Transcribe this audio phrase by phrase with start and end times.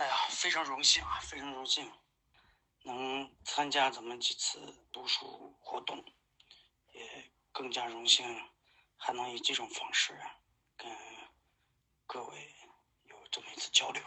[0.00, 1.92] 哎呀，非常荣幸啊，非常荣幸
[2.84, 6.02] 能参加咱们这次读书活动，
[6.92, 8.50] 也更加荣幸
[8.96, 10.18] 还能以这种方式
[10.78, 10.90] 跟
[12.06, 12.54] 各位
[13.10, 14.02] 有这么一次交流。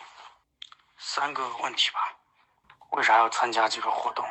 [0.98, 2.17] 三个问题吧，
[2.94, 4.25] 为啥要参加这个活动？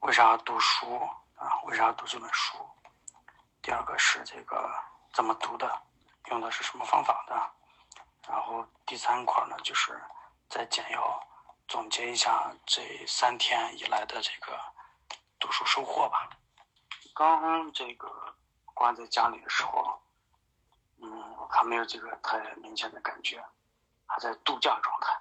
[0.00, 0.96] 为啥要读书
[1.36, 1.62] 啊？
[1.62, 2.56] 为啥读这本书？
[3.62, 4.68] 第二个是这个
[5.12, 5.80] 怎么读的？
[6.26, 7.52] 用的是什么方法的？
[8.26, 10.02] 然后第三块呢，就是
[10.52, 11.26] 再简要
[11.66, 14.60] 总结一下这三天以来的这个
[15.38, 16.28] 读书收获吧。
[17.14, 18.36] 刚这个
[18.74, 19.98] 关在家里的时候，
[21.00, 23.42] 嗯，还没有这个太明显的感觉，
[24.04, 25.18] 还在度假状态。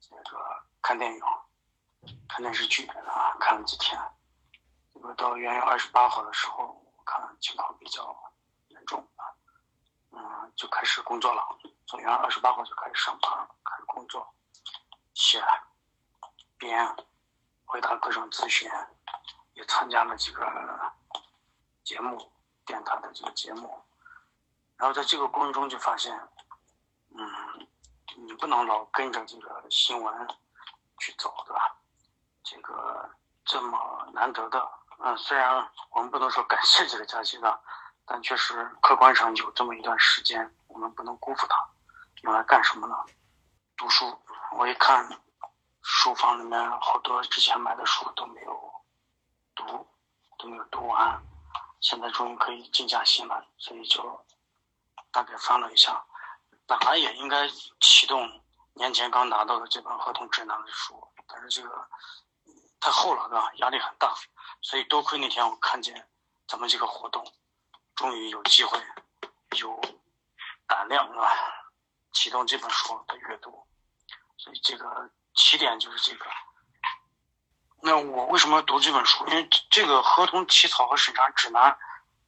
[0.00, 1.20] 这个看电影、
[2.26, 4.00] 看电视剧啊，看了几天。
[4.94, 6.82] 这个到元月二十八号的时候。
[6.96, 8.16] 我看情况比较
[8.68, 9.24] 严重啊，
[10.12, 11.58] 嗯，就开始工作了。
[11.90, 13.32] 从元月二十八号就开始上班，
[13.64, 14.32] 开始工作，
[15.12, 15.42] 写、
[16.56, 16.86] 编、
[17.64, 18.70] 回答各种咨询，
[19.54, 20.46] 也参加了几个
[21.82, 22.30] 节目，
[22.64, 23.82] 电台的这个节目。
[24.76, 26.16] 然后在这个过程中就发现，
[27.08, 27.68] 嗯，
[28.18, 30.28] 你不能老跟着这个新闻
[31.00, 31.76] 去走，对吧？
[32.44, 33.10] 这个
[33.44, 34.70] 这么难得的。
[35.00, 37.60] 嗯，虽然我们不能说感谢这个假期的，
[38.06, 41.68] 但确实客观上有这么一段时间，我们不能辜负它。
[42.22, 42.96] 用来干什么呢？
[43.76, 44.18] 读书。
[44.52, 45.08] 我一看，
[45.82, 48.72] 书房里面好多之前买的书都没有
[49.54, 49.88] 读，
[50.38, 51.22] 都没有读完。
[51.80, 54.24] 现在终于可以静下心来，所以就
[55.10, 56.04] 大概翻了一下。
[56.66, 57.48] 本来也应该
[57.80, 58.28] 启动
[58.74, 61.88] 年前刚拿到的这本合同指南的书，但是这个
[62.80, 63.50] 太厚了，对吧？
[63.56, 64.14] 压力很大。
[64.60, 66.06] 所以多亏那天我看见
[66.46, 67.24] 咱们这个活动，
[67.94, 68.78] 终于有机会
[69.58, 69.80] 有
[70.66, 71.30] 胆量是吧？
[72.12, 73.50] 启动这本书的阅读，
[74.36, 76.26] 所以这个起点就是这个。
[77.82, 79.26] 那我为什么要读这本书？
[79.28, 81.76] 因为这个合同起草和审查指南，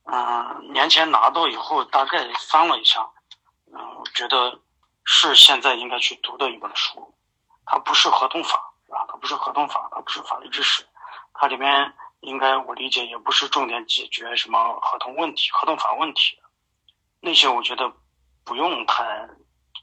[0.05, 3.09] 嗯，年前拿到以后大概翻了一下，
[3.73, 4.61] 嗯，我觉得
[5.05, 7.15] 是现在应该去读的一本书。
[7.67, 8.57] 它不是合同法，
[8.89, 9.07] 啊？
[9.09, 10.87] 它不是合同法，它不是法律知识，
[11.35, 11.95] 它里面。
[12.23, 16.41] 应该我理解也不是重点解决什么合同问题、合同法问题，
[17.19, 17.93] 那些我觉得
[18.45, 19.29] 不用太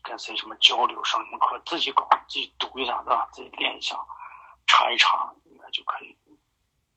[0.03, 3.27] 跟谁什么交流、上什么课，自己搞、自己读一下，对吧？
[3.31, 3.97] 自己练一下、
[4.67, 6.17] 查一查，应该就可以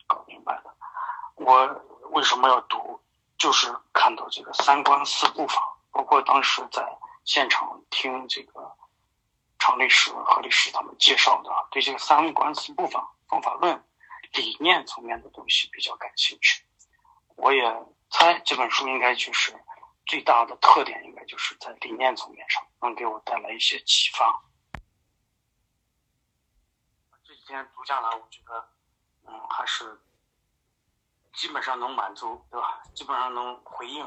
[0.07, 0.75] 搞明白的。
[1.37, 1.67] 我
[2.11, 3.01] 为什么要读？
[3.39, 6.87] 就是看到这个三观四步法，包括当时在
[7.25, 8.73] 现场听这个
[9.59, 13.83] 常律师、何律师他们介绍的，对这个三观四步法方法论。
[14.35, 16.65] 理念层面的东西比较感兴趣，
[17.37, 17.63] 我也
[18.11, 19.53] 猜这本书应该就是
[20.07, 24.43] 最大的特点，应该就是在理念层面上能给我带来一些启发。
[27.25, 28.69] 这几天读下来，我觉得，
[29.25, 30.01] 嗯，还是
[31.35, 32.83] 基本上能满足，对吧？
[32.95, 34.05] 基本上能回应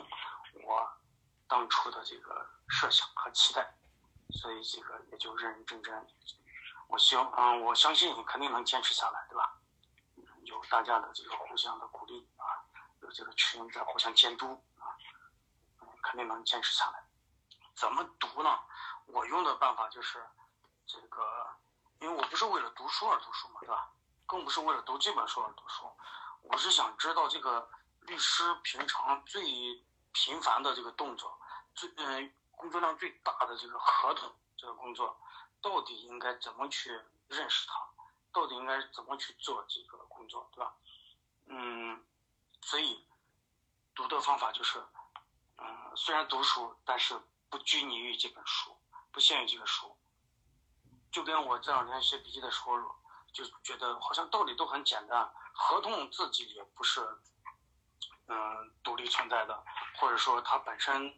[0.64, 0.88] 我
[1.48, 3.76] 当初的这个设想和期待，
[4.30, 6.08] 所以这个也就认认真真。
[6.88, 9.60] 我希望，嗯，我相信你肯定能坚持下来，对吧？
[10.44, 12.46] 有大家的这个互相的鼓励啊，
[13.02, 14.64] 有这个群在互相监督，
[16.06, 17.04] 肯定能坚持下来。
[17.74, 18.60] 怎么读呢？
[19.08, 20.24] 我用的办法就是
[20.86, 21.48] 这个，
[22.00, 23.92] 因为我不是为了读书而读书嘛，对吧？
[24.26, 25.92] 更不是为了读这本书而读书，
[26.44, 27.70] 我是想知道这个
[28.02, 29.44] 律师平常最
[30.12, 31.40] 频繁的这个动作，
[31.76, 35.20] 最嗯工作量最大的这个合同这个工作，
[35.62, 36.90] 到底应该怎么去
[37.28, 37.74] 认识它？
[38.32, 40.74] 到底应该怎么去做这个工作，对吧？
[41.48, 42.04] 嗯，
[42.62, 43.08] 所以
[43.94, 44.84] 读的方法就是，
[45.58, 48.78] 嗯，虽然读书，但是不拘泥于这本书，
[49.12, 49.98] 不限于这个书。
[51.12, 52.78] 就跟我这两天写笔记的时候，
[53.32, 55.34] 就觉得好像道理都很简单。
[55.54, 57.02] 合同自己也不是，
[58.28, 59.64] 嗯，独立存在的，
[59.98, 61.18] 或者说它本身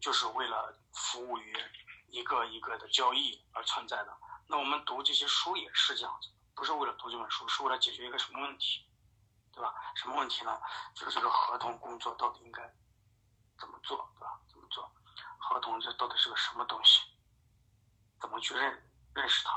[0.00, 1.56] 就是为了服务于
[2.08, 4.18] 一个一个的交易而存在的。
[4.48, 6.28] 那我们读这些书也是这样子。
[6.54, 8.84] 不是为了读这本书，是为了解决一个什么问题，
[9.52, 9.72] 对吧？
[9.94, 10.60] 什么问题呢？
[10.92, 12.74] 就是这个合同工作到底应该
[13.58, 14.40] 怎么做，对吧？
[14.48, 14.90] 怎么做？
[15.38, 17.02] 合同这到底是个什么东西？
[18.20, 19.50] 怎么去认认识它？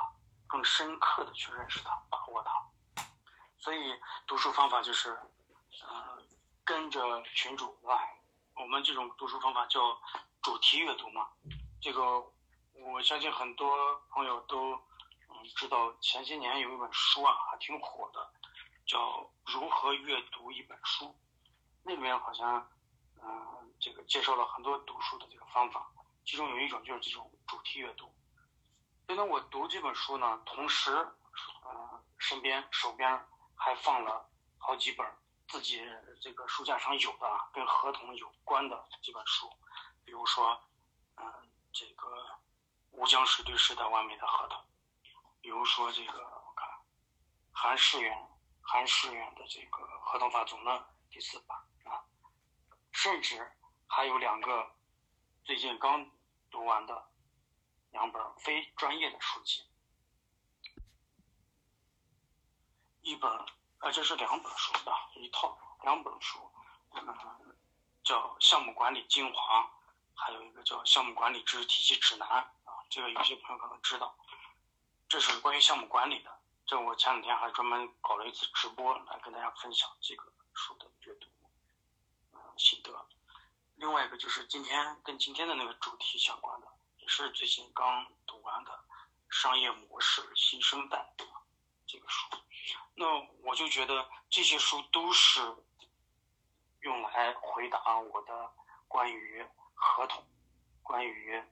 [0.47, 3.05] 更深刻的去认识它，把握它。
[3.57, 5.11] 所以读书方法就是，
[5.87, 6.17] 呃，
[6.63, 7.99] 跟着群主，对吧？
[8.55, 9.79] 我们这种读书方法叫
[10.41, 11.29] 主题阅读嘛。
[11.81, 12.01] 这个
[12.73, 15.43] 我相信很多朋友都嗯。
[15.55, 18.31] 知道前些年有一本书啊，还挺火的，
[18.85, 18.99] 叫
[19.45, 21.05] 《如何阅读一本书》。
[21.83, 22.69] 那里面好像，
[23.21, 25.91] 嗯，这个介绍了很多读书的这个方法，
[26.25, 28.13] 其中有一种就是这种主题阅读。
[29.07, 30.91] 所以呢，我读这本书呢，同时，
[31.63, 35.05] 呃，身边手边还放了好几本
[35.47, 35.81] 自己
[36.21, 39.49] 这个书架上有的跟合同有关的几本书，
[40.05, 40.57] 比如说，
[41.17, 42.07] 嗯，这个
[42.91, 44.63] 吴江水律师的完美的合同，
[45.41, 46.69] 比如说这个我看
[47.51, 48.17] 韩世远
[48.61, 51.57] 韩世远的这个合同法总论第四版，
[53.01, 53.51] 甚至
[53.87, 54.75] 还有两个
[55.43, 56.07] 最近刚
[56.51, 57.09] 读完的。
[57.89, 59.65] 两本非专业的书籍，
[63.01, 63.29] 一本
[63.79, 66.39] 呃，这是两本书吧一套，两本书，
[66.93, 67.03] 嗯，
[68.03, 69.63] 叫《项目管理精华》，
[70.13, 74.15] 还有一个叫《项目管理知识体系指南》啊，这个有些朋友可能知道，
[75.09, 76.39] 这是关于项目管理的。
[76.67, 80.89] 这我前两天还专门搞了一次直播来跟大家分享这个书的
[82.61, 83.07] 心得。
[83.75, 86.67] 另外一个就是今天跟今天的那个主题相关的。
[86.99, 88.71] 也是最近刚读完的
[89.29, 90.97] 《商业模式新生代》
[91.87, 92.27] 这个书，
[92.93, 93.07] 那
[93.41, 95.41] 我就觉得这些书都是
[96.81, 98.53] 用来回答我的
[98.87, 99.43] 关于
[99.73, 100.23] 合同、
[100.83, 101.43] 关于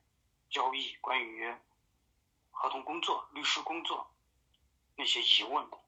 [0.52, 1.52] 交易、关于
[2.52, 4.08] 合同工作、律师工作
[4.96, 5.80] 那些疑问的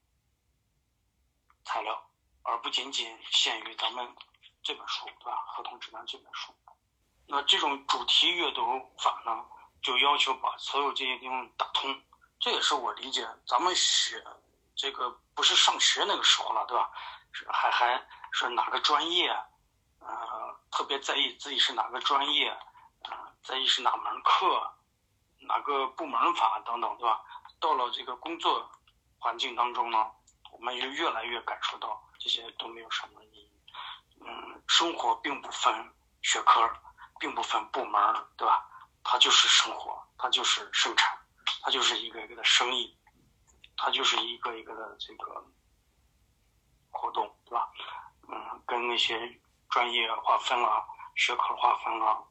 [1.64, 2.10] 材料，
[2.42, 4.16] 而不仅仅限于咱们
[4.64, 5.32] 这本书，对吧？
[5.56, 6.54] 《合同指南》这本书。
[7.28, 8.62] 那这种主题阅读
[8.98, 9.46] 法呢，
[9.82, 12.02] 就要求把所有这些地方打通。
[12.40, 14.24] 这也是我理解，咱们学
[14.76, 16.92] 这个不是上学那个时候了，对吧？
[17.52, 19.30] 还还是哪个专业，
[20.00, 22.50] 呃，特别在意自己是哪个专业，
[23.04, 23.12] 呃，
[23.44, 24.74] 在意是哪门课，
[25.40, 27.24] 哪个部门法等等，对吧？
[27.60, 28.70] 到了这个工作
[29.18, 30.12] 环境当中呢，
[30.52, 33.22] 我们也越来越感受到这些都没有什么。
[34.72, 36.70] 生活并不分学科。
[37.20, 38.02] 并不分部门，
[38.36, 38.68] 对吧？
[39.04, 41.16] 它就是生活，它就是生产，
[41.62, 42.98] 它就是一个一个的生意，
[43.78, 45.46] 它就是一个一个的这个
[46.90, 47.72] 活动，对吧？
[48.28, 49.40] 嗯，跟那些
[49.70, 50.84] 专业划分了、
[51.16, 52.28] 学科划分了、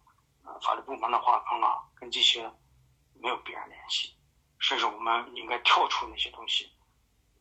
[0.61, 2.53] 法律部门的划分了，跟这些
[3.15, 4.19] 没有必然联系，
[4.59, 6.69] 甚至我们应该跳出那些东西，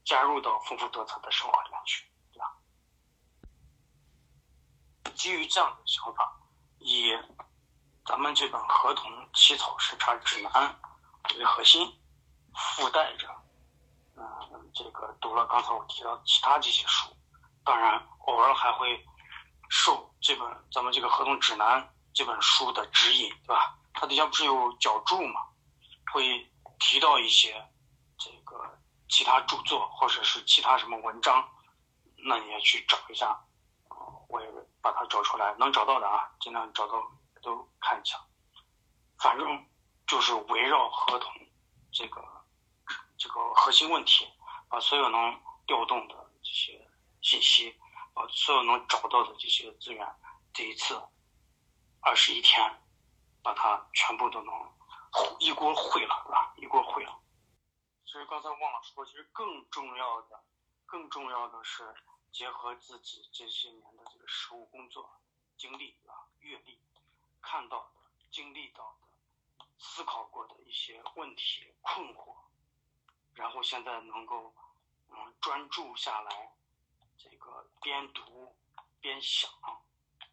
[0.05, 2.05] 加入到丰富多彩的生活里面去，
[5.15, 6.35] 基于这样的想法。
[6.79, 7.11] 以
[8.05, 10.79] 咱们这本合同起草审查指南
[11.37, 11.85] 为核心，
[12.55, 13.27] 附带着，
[14.15, 14.23] 嗯，
[14.73, 17.15] 这个读了刚才我提到其他这些书，
[17.65, 19.05] 当然偶尔还会
[19.69, 23.77] 受这本咱们这个合同指南这本书的指引，对吧？
[23.93, 25.41] 它底下不是有脚注嘛，
[26.13, 26.49] 会
[26.79, 27.53] 提到一些
[28.17, 28.79] 这个
[29.09, 31.47] 其他著作或者是其他什么文章，
[32.25, 33.37] 那你也去找一下，
[34.81, 37.11] 把它找出来，能找到的啊，尽量找到
[37.41, 38.17] 都看一下。
[39.19, 39.69] 反正
[40.07, 41.33] 就是围绕合同
[41.91, 42.23] 这个
[43.17, 44.25] 这个核心问题，
[44.69, 46.89] 把所有能调动的这些
[47.21, 47.77] 信息，
[48.13, 50.07] 把所有能找到的这些资源，
[50.53, 51.01] 这一次
[52.01, 52.81] 二十一天，
[53.43, 54.53] 把它全部都能
[55.39, 56.53] 一锅烩了，是吧？
[56.57, 57.19] 一锅烩了。
[58.05, 60.43] 其实刚才忘了说，其实更重要的，
[60.85, 61.93] 更重要的是。
[62.31, 65.19] 结合自己这些年的这个实务工作
[65.57, 66.79] 经历啊、阅历，
[67.41, 67.89] 看到的、
[68.29, 72.35] 经历到的、思考过的一些问题困惑，
[73.33, 74.53] 然后现在能够
[75.09, 76.51] 嗯专注下来，
[77.17, 78.55] 这个边读
[78.99, 79.49] 边想，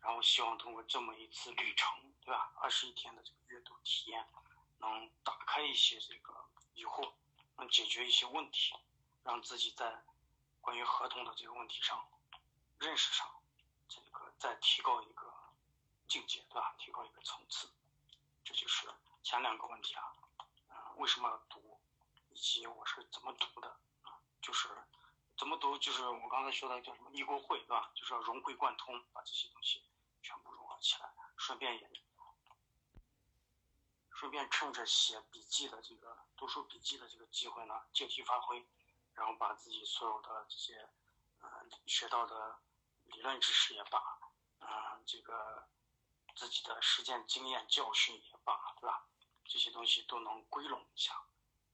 [0.00, 1.88] 然后希望通过这么一次旅程，
[2.22, 2.52] 对吧？
[2.60, 4.26] 二十一天的这个阅读体验，
[4.78, 6.32] 能打开一些这个
[6.74, 7.12] 疑惑，
[7.56, 8.74] 能解决一些问题，
[9.22, 10.02] 让自己在。
[10.66, 12.04] 关于合同的这个问题上，
[12.80, 13.24] 认识上，
[13.86, 15.32] 这个再提高一个
[16.08, 16.74] 境界，对吧？
[16.76, 17.70] 提高一个层次，
[18.42, 18.92] 这就是
[19.22, 20.12] 前两个问题啊，
[20.96, 21.80] 为什么要读，
[22.30, 23.68] 以及我是怎么读的
[24.02, 24.20] 啊？
[24.42, 24.68] 就是
[25.36, 27.90] 怎么读，就是我刚才说的叫什么一锅烩，对吧？
[27.94, 29.82] 就是要融会贯通，把这些东西
[30.22, 31.90] 全部融合起来，顺便也
[34.10, 38.66] 顺便趁着写笔记的这个读书笔记的这个机会呢，借题发挥。
[39.14, 40.86] 然后把自己所有的这些，
[41.40, 42.58] 嗯，学到的
[43.06, 43.98] 理论知识也罢，
[44.60, 45.66] 嗯，这个
[46.34, 49.06] 自己的实践经验教训也罢，对吧？
[49.48, 51.14] 这些东西都能归拢一下，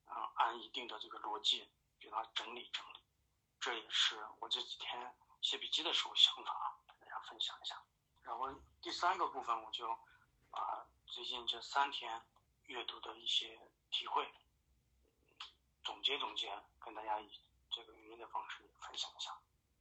[0.06, 2.98] 啊，按一定的这个逻辑给它整理整理。
[3.60, 7.82] 这也是我这几天写笔记的时候想法，跟大家分享一下。
[8.22, 9.98] 然后第三个部分，我就
[10.50, 12.22] 把最近这三天
[12.66, 13.58] 阅读的一些
[13.90, 14.28] 体会。
[15.84, 19.36] 总结总结，跟大家以这个语音的方式分享一下，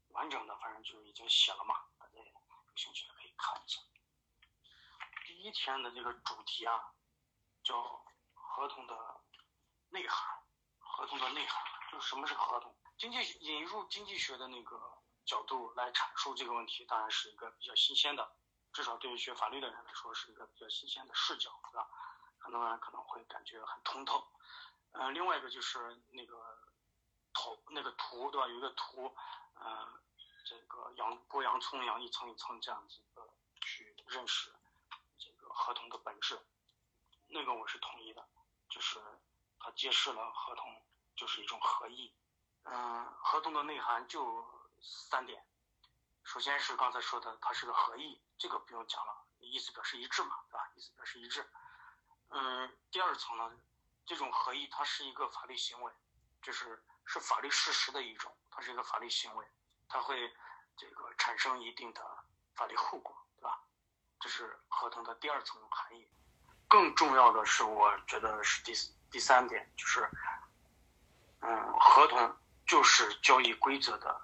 [0.09, 2.31] 完整的反正就已经写了嘛，大家有
[2.75, 3.79] 兴趣的可以看一下。
[5.25, 6.93] 第一天的这个主题啊，
[7.71, 9.21] 叫合同的
[9.91, 10.43] 内涵，
[10.79, 12.75] 合同的内涵就是什么是合同？
[12.97, 14.77] 经济引入经济学的那个
[15.23, 18.35] 角度来阐述这个问题，当然是一个比较新鲜的，
[18.73, 21.87] 至少对于学法律的人来说是一个比较新鲜的视角，是吧？
[22.39, 24.27] 很多人可能会感觉很通透。
[24.91, 26.35] 嗯，另外一个就是那个
[27.31, 28.49] 头那个图，对吧？
[28.49, 29.15] 有一个图，
[29.55, 30.03] 嗯，
[30.43, 33.25] 这个洋剥洋葱洋一层一层这样子的
[33.61, 34.53] 去认识
[35.17, 36.37] 这个合同的本质，
[37.33, 38.27] 那个我是同意的，
[38.69, 38.99] 就是
[39.57, 40.83] 他揭示了合同
[41.15, 42.13] 就是一种合意。
[42.63, 44.45] 嗯，合同的内涵就
[44.81, 45.43] 三点，
[46.23, 50.71] 首先是刚才说的，它是个合意，这个不用讲了，意思表示一致嘛，对吧？
[50.75, 51.49] 意思表示一致。
[52.29, 53.51] 嗯，第二层呢？
[54.05, 55.93] 这种合意，它是一个法律行为，
[56.41, 59.47] 就是是法律事实的一种，它是一个法律行为，
[59.87, 60.35] 它会
[60.75, 63.63] 这个产生一定的法律后果，对吧？
[64.19, 66.09] 这是合同的第二层含义。
[66.71, 68.73] 更重要的是，我觉得是第
[69.11, 70.09] 第三点，就是
[71.41, 72.33] 嗯，合同
[72.65, 74.21] 就是交易规则的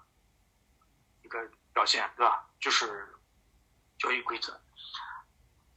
[1.23, 1.37] 一个
[1.73, 2.47] 表现，对吧？
[2.61, 3.13] 就是
[3.99, 4.57] 交易规则。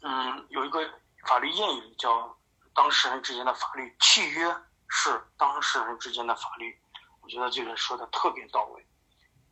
[0.02, 0.78] 嗯，有一个
[1.26, 2.36] 法律谚语叫。
[2.72, 4.56] 当事人之间的法律契约
[4.88, 6.80] 是当事人之间的法律，
[7.20, 8.86] 我觉得这个说的特别到位，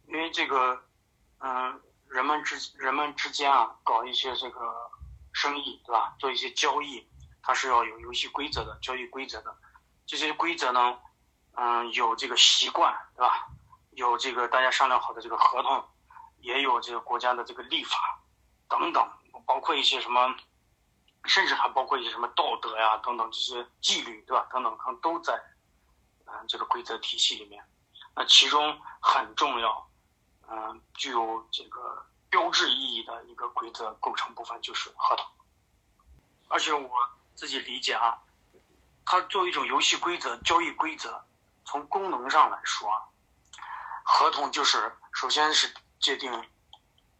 [0.07, 0.81] 因为这个，
[1.41, 4.91] 嗯，人们之人们之间啊，搞一些这个
[5.41, 6.17] 生意，对吧？
[6.19, 7.09] 做一些交易，
[7.43, 9.57] 它是要有游戏规则的，交易规则的。
[10.05, 10.99] 这些规则呢，
[11.53, 13.47] 嗯，有这个习惯，对吧？
[13.93, 15.89] 有这个大家商量好的这个合同，
[16.41, 18.21] 也有这个国家的这个立法
[18.69, 19.09] 等等，
[19.47, 20.35] 包括一些什么。
[21.25, 24.49] 甚至还包括一些什么道德呀等等这些纪律，对吧？
[24.51, 25.35] 等等，可能都在
[26.25, 27.63] 嗯这个规则体系里面。
[28.15, 29.91] 那其中很重要，
[30.49, 35.27] 嗯，具有这个标志意义的一个规则构成部分就是合同。
[36.49, 36.91] 而且我
[37.35, 38.19] 自己理解啊，
[39.05, 41.25] 它作为一种游戏规则、交易规则，
[41.65, 43.03] 从功能上来说啊，
[44.05, 46.49] 合同就是首先是界定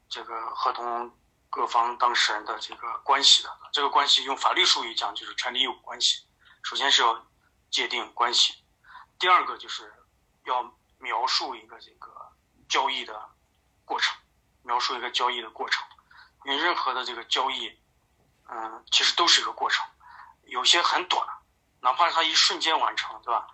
[0.09, 1.11] 这个合同。
[1.51, 6.23] 各方当事人的这个关系的这个关系，用法律术语讲就是权利义务关系。
[6.63, 7.27] 首先是要
[7.71, 8.63] 界定关系，
[9.19, 9.91] 第二个就是
[10.45, 10.63] 要
[10.99, 12.13] 描述一个这个
[12.69, 13.31] 交易的
[13.87, 14.15] 过程，
[14.69, 15.83] 描述一个交易的过程。
[16.45, 17.77] 因为任何的这个交易，
[18.49, 19.85] 嗯，其实都是一个过程，
[20.45, 21.27] 有些很短，
[21.81, 23.47] 哪怕它一瞬间完成，对吧？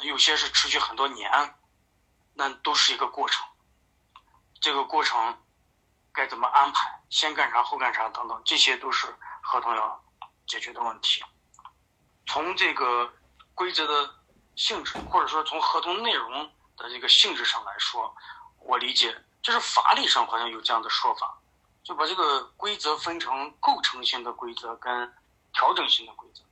[0.00, 1.54] 有些是持续很多年，
[2.34, 3.46] 那都是一个过程。
[4.60, 5.38] 这个过程。
[6.10, 7.00] 该怎么安排？
[7.10, 9.06] 先干啥后干啥等等，这些都是
[9.40, 10.04] 合同要
[10.48, 11.22] 解决的问题。
[12.26, 13.08] 从这个
[13.54, 14.12] 规则的
[14.56, 18.12] 性质，或者说从合同内容的这个性质上来说，
[18.58, 21.38] 我理解就是法理上好像有这样的说法，
[21.82, 25.14] 就把这个规则分成构成性的规则跟
[25.52, 26.42] 调整性的规则。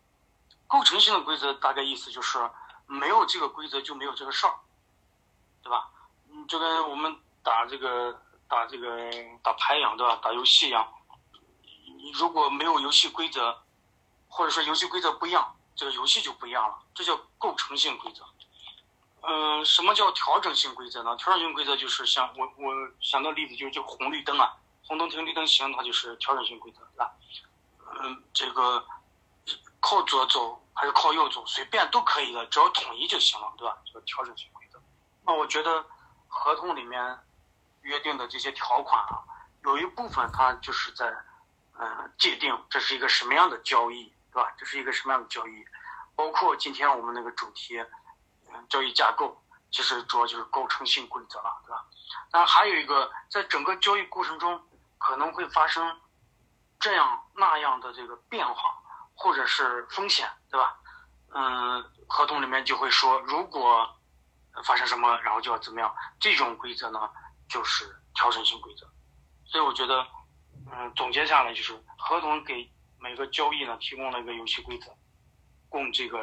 [0.66, 2.38] 构成性的规则大概意思就是
[2.86, 4.54] 没有这个规则就没有这个事儿，
[5.62, 5.88] 对吧？
[6.30, 8.22] 嗯，就跟我们打这个。
[8.48, 9.10] 打这个
[9.42, 10.20] 打牌一样，对吧？
[10.22, 10.86] 打游戏一样，
[11.96, 13.60] 你如果没有游戏规则，
[14.28, 16.78] 或者说游戏规则不一样，这个游戏就不一样了。
[16.94, 18.22] 这叫构成性规则。
[19.22, 21.16] 嗯，什么叫调整性规则呢？
[21.16, 24.56] 调整性规则就是像我我想到例子就是这个红绿灯啊，
[24.86, 27.12] 红灯停绿灯行，它就是调整性规则，对吧？
[28.02, 28.84] 嗯，这个
[29.80, 33.76] 靠左走还是靠右走，随便都可以的，只要统一就行了，对吧？
[33.92, 34.80] 叫调整性规则。
[35.24, 35.84] 那我觉得
[36.28, 37.18] 合同里面。
[37.82, 39.22] 约定的这些条款啊，
[39.62, 41.06] 有一部分它就是在，
[41.78, 44.52] 嗯，界定这是一个什么样的交易，对吧？
[44.58, 45.64] 这是一个什么样的交易？
[46.16, 47.76] 包括今天我们那个主题，
[48.68, 51.84] 交易架构，其实主要就是构成性规则了，对吧？
[52.32, 54.60] 那还有一个，在整个交易过程中
[54.98, 56.00] 可能会发生
[56.78, 58.74] 这样那样的这个变化，
[59.14, 60.78] 或者是风险，对吧？
[61.34, 63.88] 嗯，合同里面就会说，如果
[64.64, 65.94] 发生什么，然后就要怎么样？
[66.18, 67.10] 这种规则呢？
[67.48, 67.84] 就是
[68.16, 68.84] 调整性规则，
[69.44, 70.04] 所以我觉得，
[70.72, 74.90] 嗯，总结下来就是合同给每个交易呢提供了一个游戏规则，
[75.68, 76.18] 供这个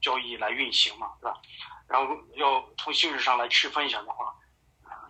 [0.00, 1.40] 交易来运行嘛，对吧？
[1.88, 4.34] 然后要从性质上来区分一下的话，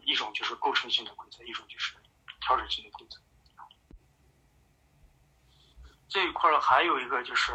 [0.04, 1.94] 一种就是构成性的规则，一种就是
[2.40, 3.18] 调整性的规则。
[6.08, 7.52] 这一块儿还有一个就是，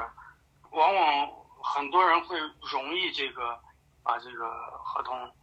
[0.71, 1.29] 往往
[1.63, 3.59] 很多人会容易这个
[4.03, 4.49] 把这个
[4.83, 5.35] 合同。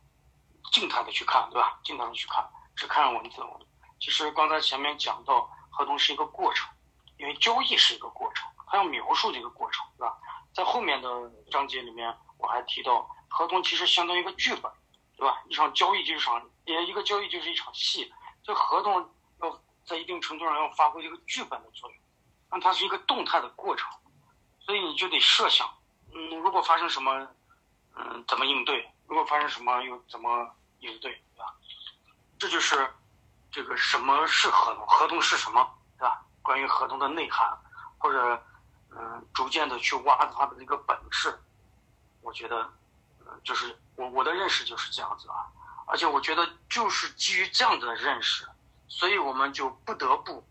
[0.71, 1.81] 静态的去看，对吧？
[1.83, 3.37] 静态的去看，只看文字。
[3.99, 6.69] 其实刚才前面讲到，合同是一个过程，
[7.17, 10.15] 因为交易是一个过程，它要描述这个过程，对吧？
[10.59, 11.09] 在后面的
[11.53, 14.63] 章节里面，我还提到，合同其实相当于一个剧本，
[15.17, 15.41] 对吧？
[15.49, 18.13] 一场交易就是场，也一个交易就是一场戏。
[18.43, 19.09] 这合同
[19.41, 21.99] 要在一定程度上要发挥这个剧本的作用，
[22.51, 23.89] 那它是一个动态的过程，
[24.59, 25.65] 所以你就得设想，
[26.13, 27.29] 嗯，如果发生什么
[27.95, 28.93] 嗯，怎么应对？
[29.07, 30.29] 如果发生什么，又怎么
[30.81, 31.55] 应对，对吧？
[32.37, 32.93] 这就是
[33.53, 34.85] 这个什么是合同？
[34.89, 36.21] 合同是什么，对吧？
[36.43, 37.57] 关于合同的内涵，
[37.97, 38.43] 或者
[38.99, 41.39] 嗯，逐渐的去挖它的这个本质，
[42.21, 42.69] 我觉得，
[43.45, 45.47] 就是我我的认识就是这样子啊。
[45.87, 48.47] 而且我觉得，就是基于这样的认识，
[48.89, 50.45] 所以我们就不得不，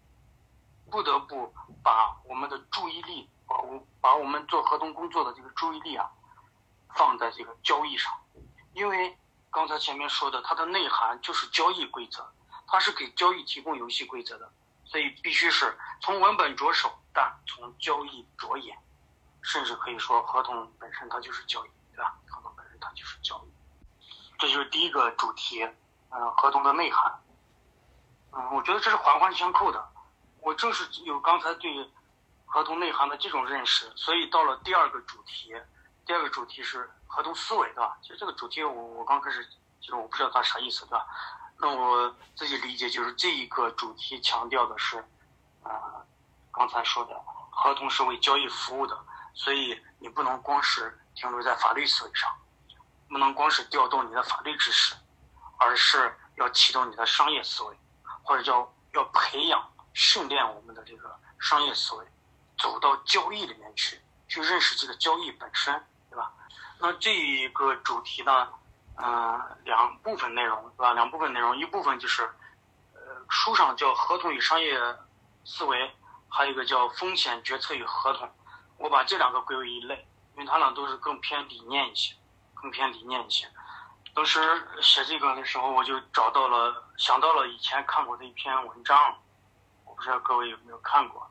[0.89, 6.09] 不得不把我们的注意力，把我把我们做合同工作的这个注意力啊，
[6.95, 8.11] 放在这个交易上，
[8.73, 9.15] 因为
[9.51, 12.27] 刚才前面说的，它的内涵就是交易规则，
[12.65, 14.51] 它是给交易提供游戏规则的，
[14.85, 18.77] 所以必须是从文本着手，但从交易着眼，
[19.41, 22.15] 甚至可以说合同本身它就是交易，对吧？
[22.27, 23.51] 合同本身它就是交易。
[24.37, 25.63] 这就是第一个主题，
[26.11, 27.19] 嗯，合同的内涵，
[28.33, 29.83] 嗯，我觉得这是环环相扣的。
[30.41, 31.91] 我正是有刚才对
[32.45, 35.55] 合同内涵的这种认识，所以到了第二个主题，
[36.05, 37.97] 第二个主题是合同思维，对吧？
[38.03, 39.43] 其实这个主题我我刚开始
[39.81, 41.07] 其实我不知道它啥意思，对吧？
[41.57, 45.03] 那我自己理解就是这一个主题强调的是，
[45.63, 46.05] 呃，
[46.57, 47.15] 刚才说的
[47.51, 48.97] 合同是为交易服务的，
[49.35, 52.27] 所以你不能光是停留在法律思维上。
[53.09, 54.93] 不能光是调动你的法律知识，
[55.59, 57.79] 而是要启动你的商业思维，
[58.21, 62.05] 或者叫要培养、训练我们的这个商业思维，
[62.57, 65.73] 走到交易里面去，去认识这个交易本身，
[66.09, 66.33] 对吧？
[66.79, 68.49] 那这一个主题呢，
[68.97, 70.91] 嗯，两部分内容，对吧？
[70.93, 72.23] 两部分内容，一部分就是，
[72.93, 74.77] 呃，书上叫合同与商业
[75.45, 75.95] 思维，
[76.29, 78.29] 还有一个叫风险决策与合同，
[78.77, 82.15] 我把这两个归为一类，因为它俩都是更偏理念一些。
[82.59, 83.47] 更偏理念一些。
[84.15, 89.15] 当时写这个的时候，我就找到了，想到了以前看过的一篇文章，
[89.85, 91.29] 我不知道各位有没有看过，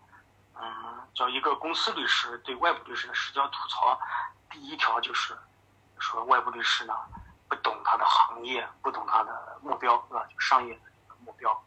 [0.54, 0.64] 嗯，
[1.12, 3.98] 叫一个公司律师对外部律师的实交吐槽。
[4.48, 5.36] 第一条就是
[5.98, 6.94] 说外部律师呢
[7.48, 10.24] 不懂他的行业，不懂他的目标，对吧？
[10.38, 11.60] 商业的目标。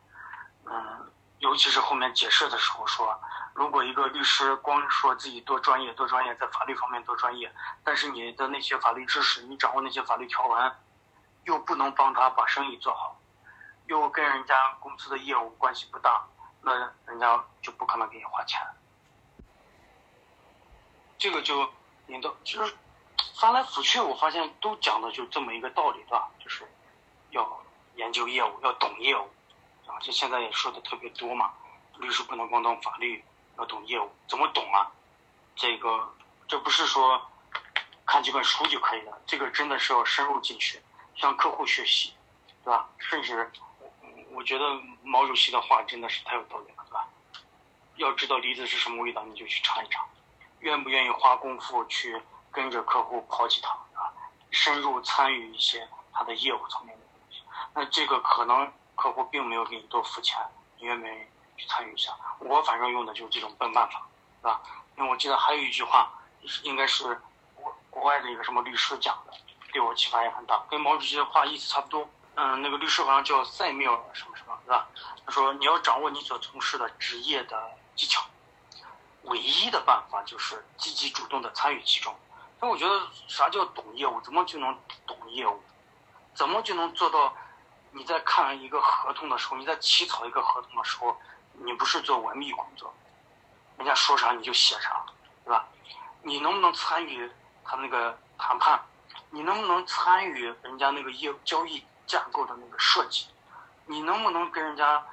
[0.63, 1.08] 嗯，
[1.39, 3.19] 尤其是后面解释的时候说。
[3.55, 10.71] 如果一个律师光说自己多专业多专业，在法律方面多专业，但是你的那些法律知识，你掌握那些法律条文，
[11.43, 13.19] 又不能帮他把生意做好，
[13.87, 16.25] 又跟人家公司的业务关系不大，
[16.61, 16.73] 那
[17.05, 18.61] 人家就不可能给你花钱。
[21.17, 21.69] 这个就
[22.05, 22.77] 你都，其实
[23.37, 26.29] 翻来覆去，我发现都讲的就这么一个道理，对吧？
[26.39, 26.65] 就是
[27.31, 27.61] 要
[27.95, 29.29] 研究业务，要懂业务，
[29.89, 31.53] 啊，这现在也说的特别多嘛，
[31.97, 33.23] 律师不能光懂法律。
[33.57, 34.89] 要懂业务，怎么懂啊？
[35.53, 36.15] 这个
[36.47, 37.21] 这不是说
[38.05, 40.81] 看几本书就可以了，这个真的是要深入进去，
[41.17, 42.13] 向客户学习，
[42.63, 42.87] 对吧？
[42.97, 43.51] 甚至
[44.31, 44.63] 我觉得
[45.03, 47.05] 毛主席的话真的是太有道理了，对吧？
[47.97, 50.07] 要知道梨子是什么味道，你就去尝一尝。
[50.59, 52.21] 愿不愿意花功夫去
[52.51, 54.07] 跟着客户跑几趟啊？
[54.51, 57.43] 深入参与一些他的业务层面的东西？
[57.73, 60.37] 那这个可能客户并没有给你多付钱，
[60.77, 61.21] 你愿不愿意？
[61.57, 64.01] 去参与一下，我反正用的就是这种笨办法，
[64.39, 64.61] 是吧？
[64.95, 66.09] 因为我记得还有一句话，
[66.63, 67.03] 应该是
[67.53, 69.33] 国国外的一个什么律师讲的，
[69.73, 72.07] 对我启发也很大，跟毛主席的话意思差不多。
[72.35, 74.87] 嗯，那个律师好像叫塞缪尔什么什么，是吧？
[75.25, 78.23] 他说你要掌握你所从事的职业的技巧，
[79.23, 82.15] 唯一的办法就是积极主动的参与其中。
[82.61, 84.21] 那我觉得啥叫懂业务？
[84.21, 85.61] 怎么就能懂业务？
[86.33, 87.35] 怎么就能做到？
[87.91, 91.15] 你在看一个合同的时候，你在起草一个合同的时候。
[91.61, 92.93] 你不是做文秘工作，
[93.75, 95.03] 人家说啥你就写啥，
[95.43, 95.67] 对吧？
[96.21, 97.29] 你能不能参与
[97.65, 98.81] 他那个谈判？
[99.29, 103.27] 你能不能参与人家那个业交易架构的那个设计？
[103.87, 105.05] 你能不能跟人家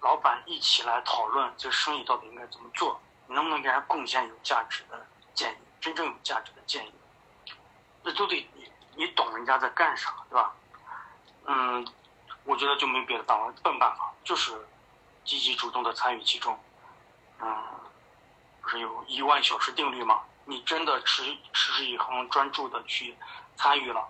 [0.00, 3.00] 老板一起来讨论这生意到底应该怎么做？
[3.28, 6.92] 你能不能给人家贡献有价值的建议，真正有价值的建议？
[8.02, 10.52] 那都得你你懂人家在干啥，对吧？
[11.44, 11.86] 嗯，
[12.44, 14.52] 我觉得就没别的办法，笨办法就是。
[15.26, 16.54] 积极主动的参与其中，
[17.40, 17.64] 嗯，
[18.60, 20.22] 不是有一万小时定律吗？
[20.44, 23.16] 你真的持持之以恒、专注的去
[23.56, 24.06] 参与了，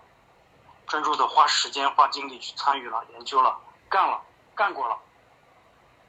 [0.87, 4.21] 专注的花时间、花精力去参与了、研究了、干了、
[4.53, 4.99] 干过了，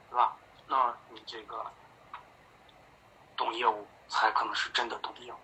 [0.09, 0.35] 对吧？
[0.67, 1.65] 那你这个
[3.37, 5.37] 懂业务才可能是真的懂业务。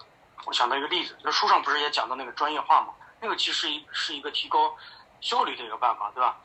[0.44, 2.94] 我想到一个例子，那书上不是也讲到那个专业化吗？
[3.22, 4.76] 那个其实是一个提高
[5.22, 6.38] 效率的一个办法，对吧？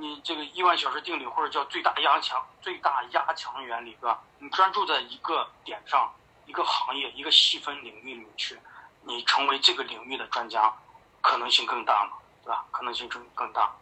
[0.00, 4.22] 你这个一万小时定律，或者叫最大压强、最大压强原理，对吧？
[4.38, 6.12] 你专注在一个点上，
[6.46, 8.58] 一个行业、一个细分领域里面去，
[9.02, 10.72] 你成为这个领域的专家，
[11.20, 12.64] 可能性更大嘛，对吧？
[12.70, 13.74] 可能性更更大。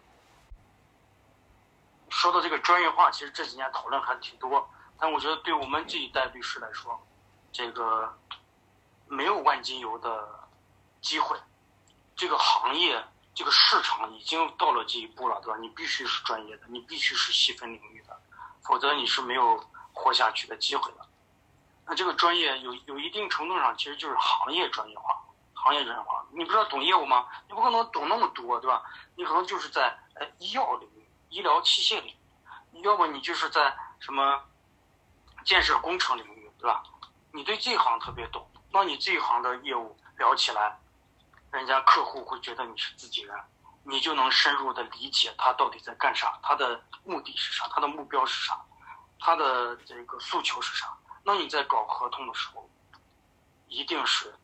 [2.09, 6.99] 说到这个专业化，其实这几年讨论还挺多，但我觉得对我们这一代律师来说，
[7.53, 8.17] 这个
[9.07, 10.49] 没有万金油的
[11.01, 11.37] 机会，
[12.15, 13.05] 这个行业、
[13.37, 15.59] 这个市场已经到了这一步了，对吧？
[15.61, 18.19] 你必须是专业的，你必须是细分领域的，
[18.65, 21.07] 否则你是没有活下去的机会的。
[21.85, 25.23] 那这个专业有有一定程度上，其实就是行业专业化。
[25.53, 27.27] 行业专业化，你不知道懂业务吗？
[27.49, 28.83] 你不可能懂那么多，对吧？
[29.17, 32.15] 你可能就是在呃医药领域、医疗器械领
[32.73, 34.41] 域，要么你就是在什么
[35.45, 36.83] 建设工程领域，对吧？
[37.33, 40.79] 你对这一行特别懂，那你这一行的业务聊起来，
[41.57, 43.35] 人家客户会觉得你是自己人，
[43.83, 48.61] 你就能深入的理解他到底在干啥，他的目的是啥，他的目标是啥，
[49.19, 50.95] 他的这个诉求是啥。
[51.25, 52.69] 那你在搞合同的时候，
[53.69, 54.35] 一定是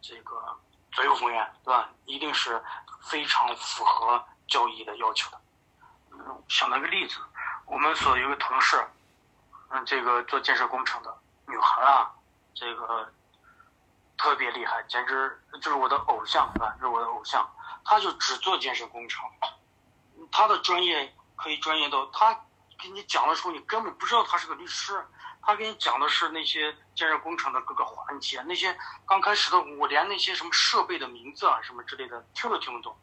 [0.00, 0.58] 这个。
[0.92, 1.88] 左右逢源，对吧？
[2.04, 2.60] 一定是
[3.00, 5.40] 非常符合交易的要求的。
[6.10, 7.20] 嗯，想到个例子，
[7.64, 8.84] 我们所有个同事，
[9.68, 12.10] 嗯，这个做建设工程的女孩啊，
[12.54, 13.08] 这个
[14.20, 16.76] 特别厉害，简直就是我的偶像，对吧？
[16.78, 17.50] 是我的偶像。
[17.82, 19.24] 他就只做建设工程，
[20.30, 22.38] 他的专业可以专业到，他
[22.78, 25.02] 给你讲的时候，你根本不知道他是个律师。
[25.40, 32.94] 他给你讲的是那些建设工程的各个环节，那些刚开始的我连那些什么设备的名字啊什么之类的听都听不懂，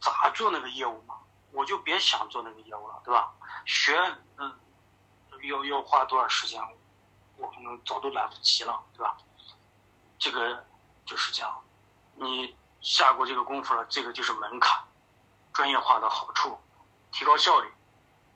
[0.00, 1.16] 咋做那个业务嘛？
[1.52, 3.30] 我就别想做那个业务了，对吧？
[3.66, 3.94] 学，
[4.38, 4.58] 嗯，
[5.42, 6.58] 要要花多少时间，
[7.36, 9.14] 我可能早都来不及了，对吧？
[10.18, 10.64] 这个
[11.04, 11.62] 就是这样，
[12.14, 14.82] 你下过这个功夫了，这个就是门槛，
[15.52, 16.58] 专业化的好处，
[17.12, 17.68] 提高效率，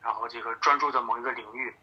[0.01, 1.77] 然后这个专注在某一个领域。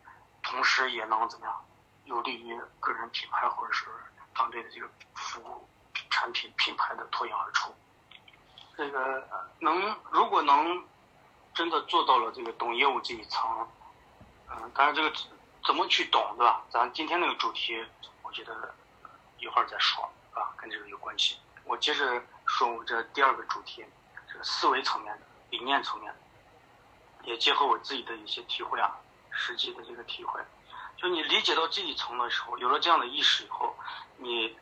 [0.47, 1.65] 同时也能怎么样，
[2.03, 3.87] 有利于个人品牌或者是
[4.35, 5.67] 团队的这个服务
[6.11, 7.73] 产品品牌的脱颖而出。
[8.77, 9.27] 这个
[9.57, 10.85] 能如果能
[11.55, 13.67] 真的做到了这个懂业务这一层，
[14.47, 15.11] 嗯，当然这个
[15.65, 16.63] 怎么去懂，对吧？
[16.69, 17.83] 咱今天那个主题，
[18.21, 18.75] 我觉得
[19.45, 20.03] 一会儿再说
[20.33, 21.37] 啊，跟这个有关系。
[21.65, 23.85] 我接着说我这第二个主题，
[24.27, 28.99] 这个思维层面的、理念层面的，也结合我自己的一些体会啊。
[29.37, 30.39] 实际的这个体会，
[30.95, 33.75] 就你理解到这一层的时候，有了这样的意识以后，
[34.17, 34.57] 你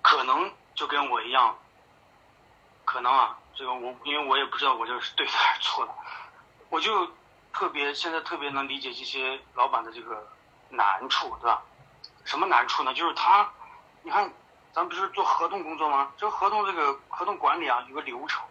[0.00, 1.58] 可能就跟我一样，
[2.84, 5.92] 可能啊，这个我因为我也不知道我这是对的还是错的，
[6.70, 7.10] 我就
[7.52, 10.26] 特别现在特别能理解这些老板的这个
[10.70, 11.62] 难处，对吧？
[12.24, 12.94] 什么难处呢？
[12.94, 13.52] 就是他，
[14.06, 14.30] 你看，
[14.74, 16.12] 咱不是做合同工作吗？
[16.18, 18.44] 这个合同这个合同管理啊，有个流程，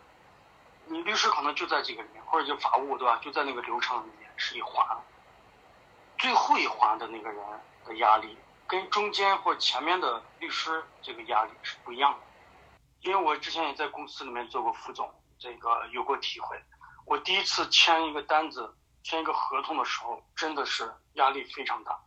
[0.87, 3.19] 你律师可能就在这个里面，或者就法务，对吧？
[3.21, 4.83] 就在那个流程里面是一环。
[6.17, 7.45] 最后一环的那个人
[7.85, 8.35] 的压力，
[8.65, 12.17] 跟中间或前面的律师这个压力是不一样的。
[13.01, 16.59] 因为我之前也在公司里面做过副总，这个有过体会。
[17.05, 21.99] 我第一次签一个单子、签一个合同的时候，真的是压力非常大。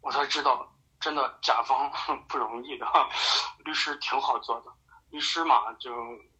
[0.00, 0.68] 我才知道，
[1.04, 1.92] 真的甲方
[2.26, 2.86] 不容易的，
[3.58, 4.72] 律师挺好做的。
[5.10, 5.92] 律师嘛，就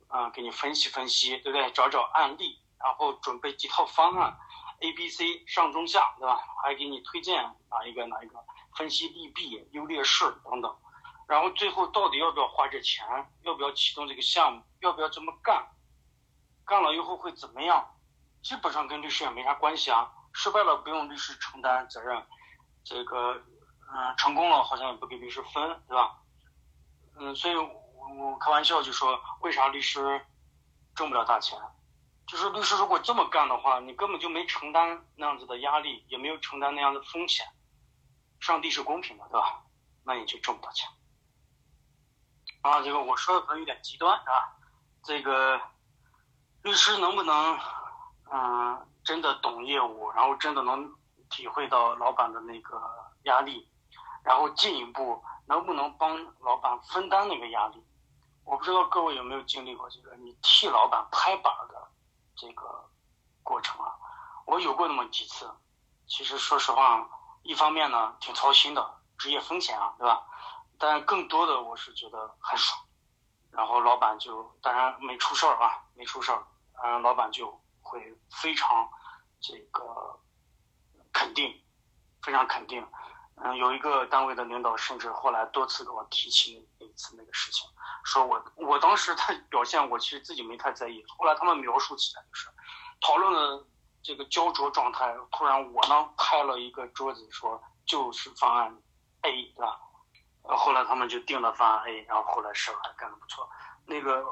[0.09, 1.71] 嗯给你分析分析，对不对？
[1.73, 4.35] 找找案例，然后准备几套方案。
[4.81, 6.43] A、B、C 上中下，对吧？
[6.63, 8.43] 还给你推荐哪一个哪一个，
[8.75, 10.75] 分析利弊、优劣势等等，
[11.29, 13.05] 然后最后到底要不要花这钱，
[13.43, 15.63] 要不要启动这个项目，要不要这么干，
[16.65, 17.87] 干了以后会怎么样？
[18.43, 20.11] 基本上跟律师也没啥关系啊。
[20.33, 22.27] 失败了不用律师承担责任，
[22.83, 23.41] 这个
[23.93, 26.19] 嗯成功了好像也不给律师分，对吧？
[27.17, 27.69] 嗯，所以我
[28.17, 30.21] 我开玩笑就说，为啥律师
[30.95, 31.59] 挣不了大钱？
[32.27, 37.47] 就是律师如果这么干的话，你根本就没承担那样子的压力，也没有承担那样的风险。
[38.41, 39.63] 上帝是公平的，对吧？
[40.05, 40.89] 那你就挣不到钱。
[42.63, 44.57] 啊，这个我说的可能有点极端，是吧？
[45.03, 45.61] 这个
[46.63, 47.59] 律师能不能，
[48.33, 50.91] 嗯，真的懂业务，然后真的能
[51.29, 52.81] 体会到老板的那个
[53.25, 53.69] 压力，
[54.25, 57.85] 然后进一步能不能帮老板分担那个压力？
[58.45, 61.89] 我不知道各位有没有经历过这个，你替老板拍板的。
[62.37, 62.91] 这个
[63.45, 63.95] 过程啊，
[64.45, 65.49] 我有过那么几次。
[66.09, 67.09] 其实说实话，
[67.45, 70.27] 一方面呢挺操心的，职业风险啊，对吧？
[70.77, 72.77] 但更多的我是觉得很爽。
[73.53, 76.45] 然后老板就当然没出事儿啊，没出事儿，
[76.83, 78.91] 嗯，老板就会非常
[79.41, 80.19] 这个
[81.13, 81.65] 肯定，
[82.21, 82.85] 非常肯定。
[83.37, 87.69] 嗯，有一个单位的领导甚至后来多次跟我提起那一次那个事情。
[88.05, 92.49] 说我我当时他表现我其实自己没太在意，后来他们描述起来就是
[93.01, 93.65] 讨论的
[94.03, 98.83] 这个焦灼状态，突然我呢拍了一个桌子说就是方案
[99.23, 99.81] A 对吧？
[100.43, 103.49] 后来他们就定了方案 A，然后后来事儿还干得不错。
[103.87, 104.23] 那个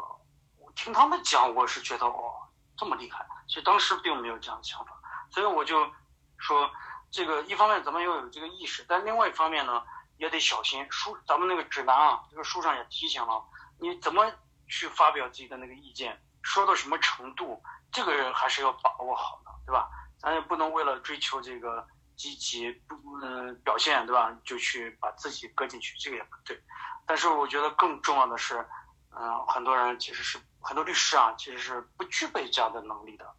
[0.58, 2.34] 我听他们讲，我是觉得哦
[2.76, 4.92] 这么厉害，其实当时并没有这样的想法，
[5.30, 5.90] 所以我就
[6.36, 6.70] 说
[7.12, 9.84] 这个一方面咱们要有这个意识，但另外一方面呢
[10.16, 10.84] 也得小心。
[10.90, 13.44] 书咱们那个指南啊，这个书上也提醒了。
[13.78, 14.32] 你怎么
[14.66, 19.90] 去发表自己的那个意见，说到什么程度，这个还是要把握好的，对吧？
[20.18, 24.34] 咱也不能为了追求这个积极不嗯表现，对吧？
[24.44, 26.58] 就去把自己搁进去，这个也不对。
[27.04, 28.66] 但是我觉得更重要的是，
[29.10, 33.34] 嗯，很多人其实是很多律师啊，其实是不具备这样的能力的。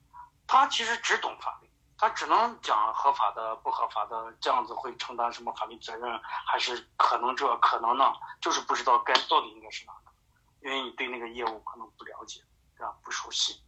[0.45, 1.69] 他其实只懂法律，
[2.03, 10.11] 他只能讲合法的、不合法的，这样子会承担什么法律责任，还是可能这可能那，就是不知道该到底应该是哪个，
[10.59, 12.41] 因为你对那个业务可能不了解，
[12.77, 12.93] 对吧？
[13.01, 13.63] 不熟悉。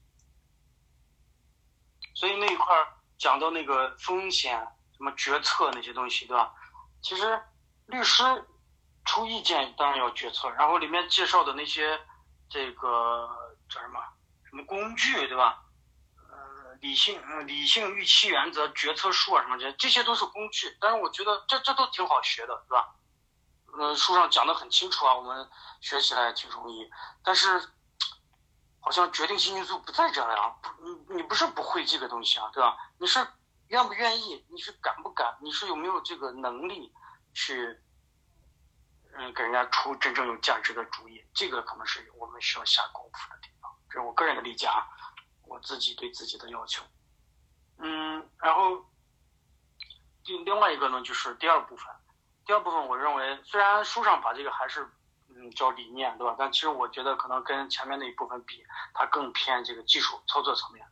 [2.13, 2.76] 所以那一块
[3.17, 4.60] 讲到那个风险、
[4.98, 6.54] 什么决策那些东西，对吧？
[7.02, 7.41] 其实
[7.86, 8.21] 律师
[9.06, 11.98] 出意见当然要决策，然后里面介绍的那些
[12.50, 13.30] 这个
[13.69, 14.02] 叫什么
[14.50, 15.62] 什么工具，对吧？
[16.86, 20.78] 理性、理性预期原则、决策树啊什么这些，这些都是工具。
[20.80, 22.95] 但是我觉得这这都挺好学的，对吧？
[23.78, 25.50] 呃，书上讲的很清楚啊，我们
[25.82, 26.89] 学起来挺容易。
[27.24, 27.69] 但是。
[28.86, 30.56] 好像决定性因素不在这呀，
[31.10, 32.78] 你你不是不会这个东西啊，对吧？
[33.00, 33.17] 你是
[33.69, 34.45] 愿不愿意？
[34.48, 35.36] 你是敢不敢？
[35.41, 36.93] 你是有没有这个能力
[37.34, 37.82] 去，
[39.13, 41.19] 嗯，给人家出真正有价值的主意？
[41.34, 43.76] 这个可能是我们需要下功夫的地方。
[43.89, 44.86] 这是我个人的理解啊，
[45.47, 46.84] 我自己对自己的要求。
[47.77, 48.86] 嗯，然后，
[50.25, 51.86] 另另外一个呢，就是第二部分。
[52.45, 54.89] 第二部分，我认为虽然书上把这个还是。
[55.38, 56.34] 嗯，叫理念，对吧？
[56.39, 60.88] 但其实我觉得可能跟前面那一部分比，它更偏这个技术操作层面。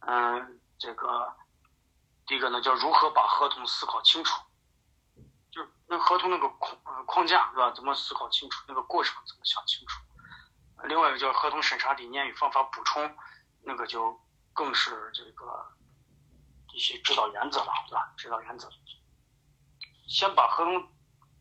[0.00, 1.34] 嗯，这个
[2.26, 4.42] 第一个呢，叫如何把合同思考清楚，
[5.50, 7.72] 就是那合同那个框框架，对吧？
[7.74, 10.02] 怎么思考清楚，那个过程怎么想清楚。
[10.84, 13.16] 另外一个叫合同审查理念与方法补充，
[13.66, 14.18] 那个就
[14.52, 15.66] 更是这个
[16.72, 18.14] 一些指导原则了，对吧？
[18.16, 18.70] 指导原则，
[20.06, 20.88] 先把合同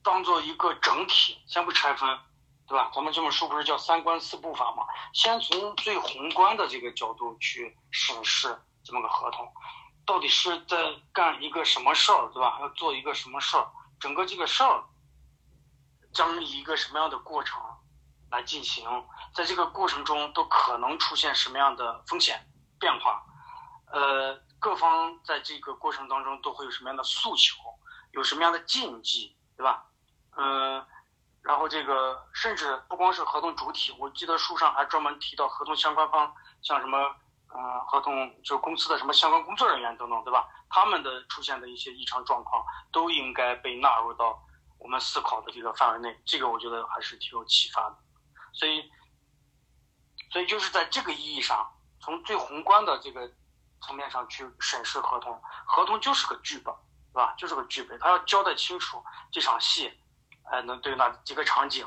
[0.04, 2.20] 当做一个整体，先不拆分。
[2.68, 2.90] 对吧？
[2.96, 4.84] 咱们这本书不是叫三观四步法吗？
[5.14, 9.54] 先从最宏观的这个角度去审视这么个合同，
[10.04, 12.58] 到底是在干一个什么事儿，对吧？
[12.62, 13.72] 要做一个什么事儿？
[14.00, 14.84] 整个这个事儿
[16.12, 17.62] 将以一个什么样的过程
[18.36, 18.86] 来进行？
[19.34, 22.46] 在这个过程中都可能出现什么样的风险
[22.78, 23.24] 变化？
[23.92, 27.56] 呃，各方在这个过程当中都会有什么样的诉求？
[28.12, 29.86] 有什么样的禁忌，对吧？
[30.38, 30.86] 嗯。
[31.42, 36.98] 然后这个甚至不光是合同主体，我记得书上还专门提到合同相关方，像什么，
[37.54, 40.48] 嗯，合同就是公司的什么相关工作人员等等，对吧？
[40.72, 44.42] 他们的出现的一些异常状况，都应该被纳入到
[44.80, 46.20] 我们思考的这个范围内。
[46.26, 47.98] 这个我觉得还是挺有启发的。
[48.56, 48.92] 所以，
[50.32, 53.32] 所以就是在这个意义上，从最宏观的这个
[53.82, 56.74] 层面上去审视合同，合同就是个剧本，
[57.14, 57.36] 对吧？
[57.38, 59.94] 就是个剧本，它要交代清楚这场戏。
[60.52, 61.84] 呃，能对哪几个场景，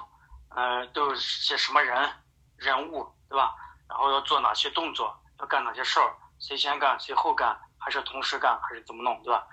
[0.48, 2.10] 呃，都有些什么人、
[2.56, 3.54] 人物，对吧？
[3.88, 9.46] 然后要做哪些动作，要干哪些事儿，谁先干，谁后干，还是同时干，还是怎么弄，对吧？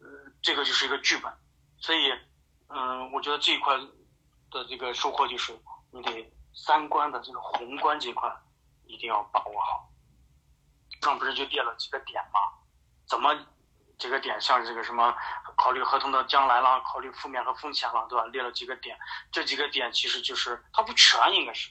[0.00, 0.06] 呃，
[0.40, 1.32] 这个就是一个剧本。
[1.80, 2.12] 所以，
[2.68, 3.76] 嗯，我觉得这一块
[4.52, 5.52] 的这个收获就是，
[5.90, 8.30] 你得三观的这个宏观这块
[8.86, 9.88] 一定要把握好。
[11.00, 12.40] 上不是就列了几个点吗？
[13.06, 13.34] 怎么？
[13.98, 15.14] 几个点，像这个什么，
[15.56, 18.24] 考虑合同的将来啦，考虑负面和风险啦，对吧？
[18.26, 18.98] 列了几个点，
[19.30, 21.70] 这几个点其实就是它不全，应该是，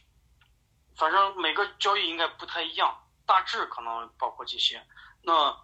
[0.96, 4.82] 反正每个交易应该不太一样，大致可能包括这些。
[5.24, 5.58] 那，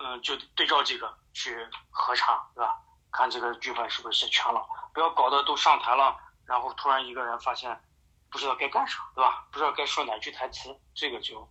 [0.00, 2.78] 嗯，就对照这个去核查，对吧？
[3.10, 7.82] 看这个剧本是不是写全了，不要搞得都上台了，然后突然一个人发现
[8.32, 9.46] 不知道该干啥，对吧？
[9.52, 11.48] 不知道该说哪句台词，这个就，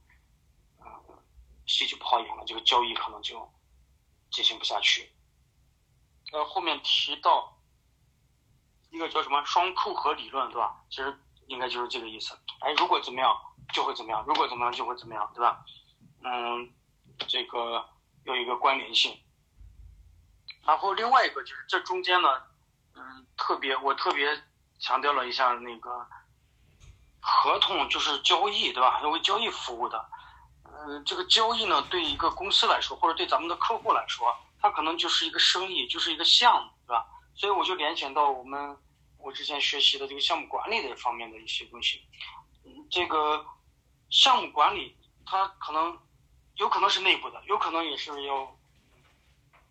[0.80, 0.86] 嗯，
[1.66, 3.50] 戏就不好演了，这个交易可能就。
[4.32, 5.12] 进行不下去。
[6.32, 7.62] 呃，后面提到
[8.90, 10.82] 一个叫什么双扣合理论，对吧？
[10.90, 12.34] 其实应该就是这个意思。
[12.62, 13.38] 哎，如果怎么样
[13.74, 15.66] 就会怎么样，如果怎么样就会怎么样，对吧？
[16.24, 16.74] 嗯，
[17.28, 17.86] 这个
[18.24, 19.22] 有一个关联性。
[20.64, 22.42] 然后另外一个就是这中间呢，
[22.94, 24.42] 嗯，特别我特别
[24.80, 26.08] 强调了一下那个
[27.22, 29.00] 合同就是交易，对吧？
[29.02, 30.10] 要为交易服务的。
[30.66, 37.06] 嗯，这个交易呢，对一个公司来说，或者对咱们的客户来说，它可能就是一个生意，就是一个项目，对吧？
[37.36, 38.76] 所以我就联想到我们
[39.18, 42.02] 我之前学习的这个项目管理的方面的一些东西。
[42.66, 43.46] 嗯，这个
[44.10, 45.98] 项目管理它可能
[46.56, 48.58] 有可能是内部的，有可能也是要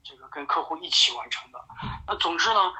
[0.04, 1.60] 这个跟客户一起完成的。
[2.06, 2.72] 那总之呢，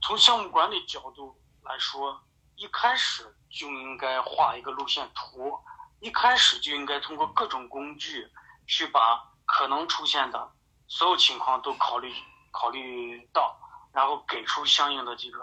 [0.00, 2.20] 从项目管理角度来说，
[2.58, 5.56] 一开始就应该画一个路线图。
[6.00, 8.28] 一开始就应该通过各种工具
[8.66, 10.52] 去把可能出现的
[10.88, 12.12] 所有情况都考虑
[12.50, 13.56] 考虑到，
[13.92, 15.40] 然后给出相应的这个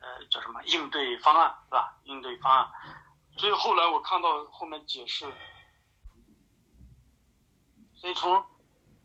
[0.00, 1.98] 呃叫什么应对方案，是吧？
[2.04, 2.70] 应对方案，
[3.36, 5.30] 所以后来我看到后面解释，
[7.94, 8.42] 所以从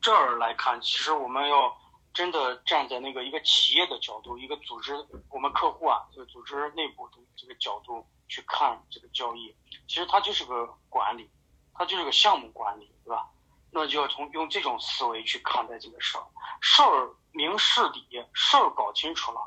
[0.02, 1.78] 这儿来看，其实我们要
[2.16, 4.96] 真的站在那个一个企业的角度，一个组织，
[5.30, 9.54] 我们客户啊，这个组织内部的这个角度去看这个交易，
[9.88, 11.30] 其实它就是个管理，
[11.74, 13.30] 它就是个项目管理，对吧？
[13.70, 16.24] 那就要从用这种思维去看待这个事儿，
[16.62, 19.42] 事儿明事理，事儿搞清楚了，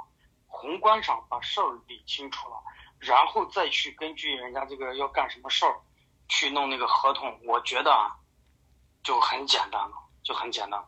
[0.46, 2.62] 宏观上把事儿理清楚了。
[2.98, 5.80] 然后再去根据人家这个要干什么事儿，
[6.28, 8.14] 去弄那个合同，我觉得啊，
[9.02, 10.86] 就很简单了，就很简单。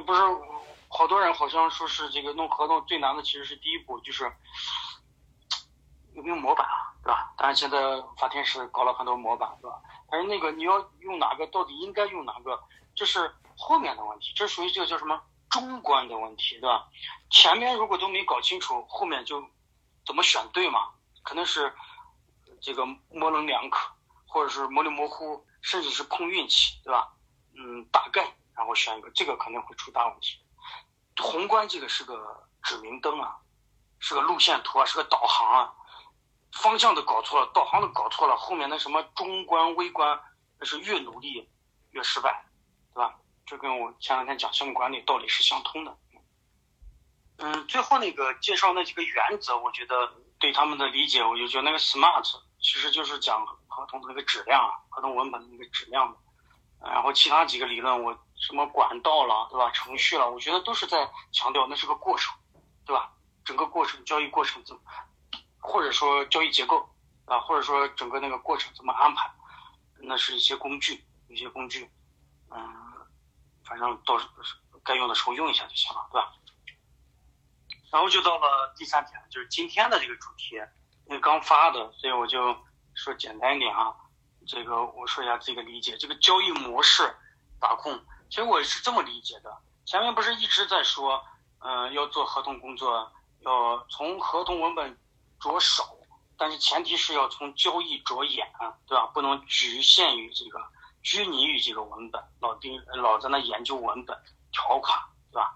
[0.00, 0.20] 不是，
[0.88, 4.24] 好多人好像说是这个弄合同最难的，其实是第一步，就是
[6.14, 7.32] 有没有模板啊，对吧？
[7.36, 7.78] 当然现在
[8.16, 9.80] 法庭是搞了很多模板，对吧？
[10.10, 12.58] 但是那个你要用哪个，到底应该用哪个，
[12.94, 15.20] 这是后面的问题，这属于这个叫什么？
[15.50, 16.88] 中观的问题，对吧？
[17.30, 19.44] 前面如果都没搞清楚，后面就
[20.06, 20.88] 怎么选对嘛？
[21.22, 21.72] 可能是
[22.60, 23.92] 这个模棱两可，
[24.26, 27.12] 或者是模棱模糊，甚至是碰运气，对吧？
[27.54, 30.38] 嗯，大概然后选一个，这个肯定会出大问题。
[31.16, 33.36] 宏观这个是个指明灯啊，
[33.98, 35.74] 是个路线图啊，是个导航啊，
[36.52, 40.18] 方向都搞错了，导航都搞错了，后面那什么中观、微观，
[40.58, 41.48] 那是越努力
[41.90, 42.44] 越失败，
[42.94, 43.14] 对吧？
[43.44, 45.98] 这跟我前两天讲项目管理道理是相通的。
[47.38, 56.16] 嗯，最后那个介绍那几个原则，我觉得对他们的理解，我就觉得那个 SMART 其实就是讲合同的那个质量啊，合同文本的那个质量嘛。
[56.80, 59.70] 然后其他几个理论，我什么管道了，对吧？
[59.70, 62.36] 程序了，我觉得都是在强调那是个过程，
[62.84, 63.10] 对吧？
[63.42, 64.82] 整个过程交易过程怎么，
[65.58, 66.86] 或者说交易结构
[67.24, 69.32] 啊，或者说整个那个过程怎么安排，
[69.96, 71.90] 那是一些工具，一些工具，
[72.50, 72.82] 嗯。
[73.64, 74.20] 反正到
[74.82, 76.32] 该用的时候用一下就行了，对吧？
[77.90, 80.56] 然后就到了第三天，就是今天的这个主题，
[81.06, 82.54] 因为刚发的，所以我就
[82.94, 83.94] 说简单一点啊。
[84.46, 87.16] 这个我说一下自己的理解，这个交易模式
[87.60, 89.54] 把控，其实我是这么理解的。
[89.84, 91.22] 前面不是一直在说，
[91.58, 94.98] 嗯，要做合同工作，要从合同文本
[95.38, 95.84] 着手，
[96.38, 98.50] 但是前提是要从交易着眼，
[98.86, 99.04] 对吧？
[99.08, 100.58] 不能局限于这个。
[101.02, 104.16] 拘泥于这个文本，老盯老在那研究文本
[104.50, 104.98] 条款，
[105.30, 105.52] 对吧？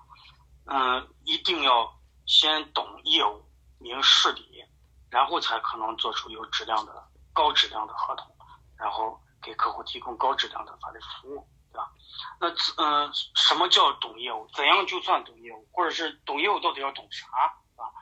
[0.67, 1.91] 嗯，一定要
[2.27, 3.43] 先懂业务、
[3.79, 4.63] 明事理，
[5.09, 6.93] 然后才可能做出有质量的、
[7.33, 8.27] 高质量的合同，
[8.77, 11.49] 然后给客户提供高质量的法律服务，
[12.41, 14.49] 那嗯，什么叫懂业务？
[14.55, 15.67] 怎样就算懂业务？
[15.73, 17.27] 或者是懂业务到底要懂啥，
[17.75, 17.93] 对吧？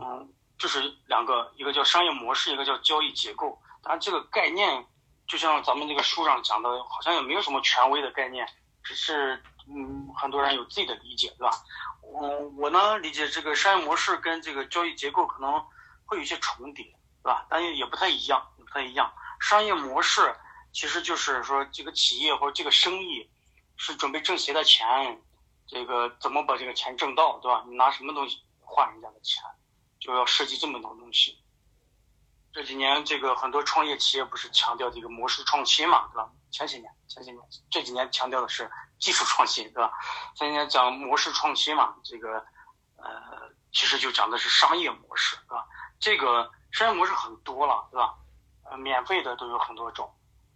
[0.00, 3.60] 嗯，就是两个，一个叫商业模式，一个叫交易结构。
[3.82, 4.86] 当然，这个概念。
[5.28, 8.46] 就像咱们那个书上讲的，好像也没有什么权威的概念，
[8.82, 11.56] 只是嗯，很多人有自己的理解，对吧？
[12.20, 15.64] 嗯，我呢理解这个商业模式跟这个交易结构可能
[16.04, 16.84] 会有一些重叠，
[17.22, 17.46] 对吧？
[17.48, 19.10] 但也不太一样，也不太一样。
[19.40, 20.34] 商业模式
[20.72, 23.26] 其实就是说这个企业或者这个生意
[23.84, 25.20] 是准备挣谁的钱，
[25.66, 27.64] 这个怎么把这个钱挣到，对吧？
[27.66, 29.42] 你拿什么东西换人家的钱，
[29.98, 31.36] 就要涉及这么多东西。
[32.52, 36.30] 这几年，这个很多创业企业不是强调这个模式创新嘛，对吧？
[36.52, 37.42] 前几年，前几年，
[37.72, 39.92] 这几年强调的是技术创新，对吧？
[40.36, 42.34] 前几年讲模式创新嘛，这个，
[42.98, 45.66] 呃，其实就讲的是商业模式，对吧？
[45.98, 48.14] 这个商业模式很多了，对吧？
[48.62, 50.08] 呃，免费的都有很多种，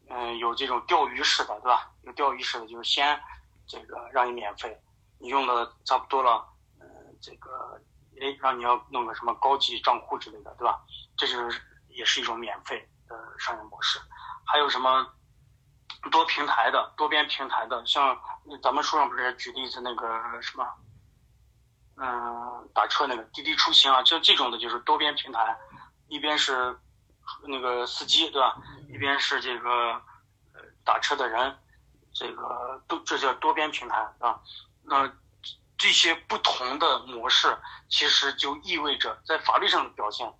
[0.09, 1.91] 嗯，有这种钓鱼式的，对吧？
[2.03, 3.21] 有钓鱼式的，就是先
[3.67, 4.81] 这个让你免费，
[5.19, 6.47] 你用的差不多了，
[6.81, 6.87] 嗯，
[7.21, 7.81] 这个，
[8.21, 10.81] 哎，让你要弄个什么高级账户之类的，对吧？
[11.17, 11.51] 这是。
[11.97, 13.99] 也是一种免费的商业模式，
[14.45, 15.11] 还有什么
[16.13, 18.15] 多平台的、多边平台的，像
[18.63, 20.07] 咱们书上不是举例子那个
[20.43, 20.75] 什么，
[21.97, 25.57] 嗯，打车那个滴滴出行啊，就这种的就是多边平台，
[26.09, 26.79] 一边是
[27.45, 28.57] 那个司机对吧，
[28.89, 29.71] 一边是这个
[30.53, 31.59] 呃打车的人，
[32.13, 34.41] 这个都这叫多边平台啊。
[34.83, 35.11] 那
[35.77, 37.57] 这些不同的模式，
[37.89, 40.33] 其实就意味着在法律上的表现。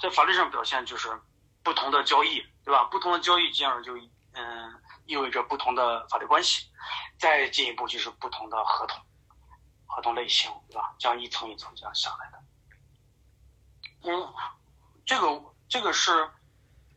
[0.00, 1.20] 在法律上表现就是
[1.62, 2.84] 不同的交易，对吧？
[2.84, 3.96] 不同的交易进而就
[4.32, 6.68] 嗯意味着不同的法律关系，
[7.18, 9.00] 再进一步就是不同的合同，
[9.86, 10.94] 合同类型，对吧？
[10.98, 12.38] 这样一层一层这样下来的。
[14.04, 14.34] 嗯，
[15.04, 15.26] 这个
[15.68, 16.30] 这个是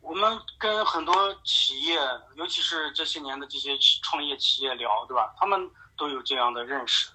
[0.00, 1.98] 我们跟很多企业，
[2.36, 5.34] 尤其是这些年的这些创业企业聊，对吧？
[5.38, 7.10] 他们都有这样的认识，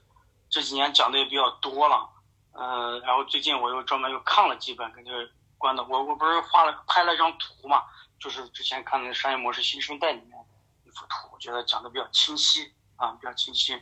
[0.49, 2.09] 这几年讲的也比较多了，
[2.53, 5.29] 嗯，然后最近我又专门又看了几本，跟这个。
[5.59, 7.83] 关的，我我不是画了拍了一张图嘛，
[8.19, 10.37] 就是之前看的商业模式新生代里面
[10.85, 13.73] 一幅图，我觉得讲的比较清晰啊，比较清晰，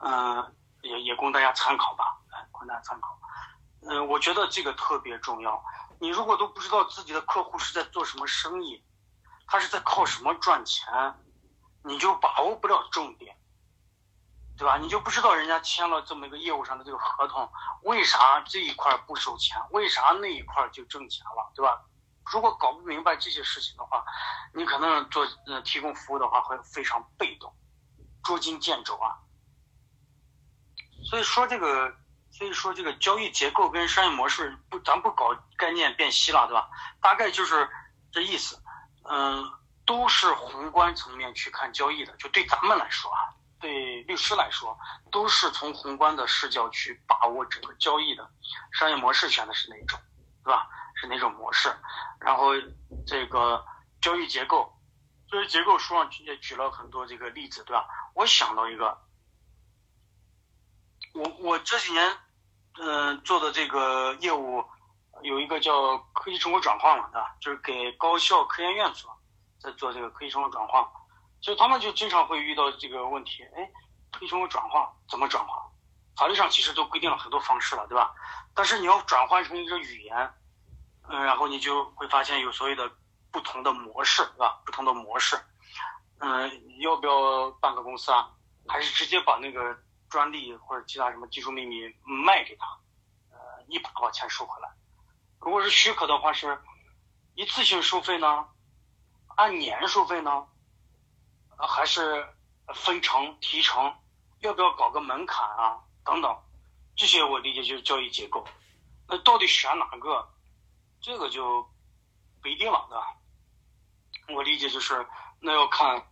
[0.00, 3.18] 嗯，也也供大家参考吧，来，供大家参考。
[3.88, 5.64] 嗯，我觉得这个特别重要。
[6.00, 8.84] 你如果都不知道自己的客户是在做什么生意，
[9.46, 10.92] 他是在靠什么赚钱，
[11.82, 13.36] 你就把握不了重点，
[14.56, 14.78] 对吧？
[14.78, 17.50] 你就不知道人家签了这么一个业务上的这个合同，
[17.82, 21.84] 为啥这一块不收钱，为啥那一块就挣钱了，对吧？
[22.30, 24.04] 如果搞不明白这些事情的话，
[24.52, 27.50] 你可能做呃提供服务的话会非常被动，
[28.22, 29.16] 捉襟见肘啊。
[31.08, 31.96] 所以说这个，
[32.38, 36.70] 所以说这个交易结构跟商业模式不，咱不搞概念辨析了，对吧？
[37.00, 37.68] 大概就是
[38.12, 38.62] 这意思。
[39.10, 39.44] 嗯，
[39.84, 44.78] 都是宏观层面去看交易的，就对咱们来说啊，对律师来说，
[45.10, 48.30] 都是从宏观的视角去把握整个交易的
[48.70, 49.98] 商业模式选的是哪种，
[50.44, 50.68] 对吧？
[50.94, 51.74] 是哪种模式？
[52.20, 52.52] 然后
[53.04, 53.66] 这个
[54.00, 54.72] 交易结构，
[55.28, 57.84] 交易结构书上也举了很多这个例子，对吧？
[58.14, 58.96] 我想到一个，
[61.14, 62.16] 我我这几年
[62.80, 64.64] 嗯做的这个业务
[65.22, 67.36] 有一个叫科技成果转化嘛，对吧？
[67.40, 69.10] 就是给高校科研院所
[69.58, 70.90] 在做这个科技成果转化，
[71.40, 73.70] 所以他们就经常会遇到这个问题，哎，
[74.12, 75.62] 科技成果转化怎么转化？
[76.16, 78.12] 法律上其实都规定了很多方式了，对吧？
[78.54, 80.34] 但是你要转换成一个语言。
[81.10, 82.90] 嗯，然后你就会发现有所谓的
[83.32, 84.60] 不同的模式，对吧？
[84.66, 85.40] 不同的模式，
[86.18, 88.28] 嗯，要不要办个公司啊？
[88.66, 89.74] 还是直接把那个
[90.08, 92.66] 专利或者其他什么技术秘密卖给他？
[93.30, 94.68] 呃，一把把钱收回来。
[95.40, 96.60] 如果是许可的话，是
[97.34, 98.48] 一次性收费呢？
[99.36, 100.46] 按年收费呢？
[101.56, 102.26] 还是
[102.74, 103.94] 分成提成？
[104.40, 105.80] 要不要搞个门槛啊？
[106.04, 106.36] 等等，
[106.96, 108.46] 这些我理解就是交易结构。
[109.06, 110.28] 那到底选哪个？
[111.00, 111.68] 这个就
[112.42, 113.16] 不一定了，对吧？
[114.34, 115.06] 我理解就是，
[115.40, 116.04] 那要看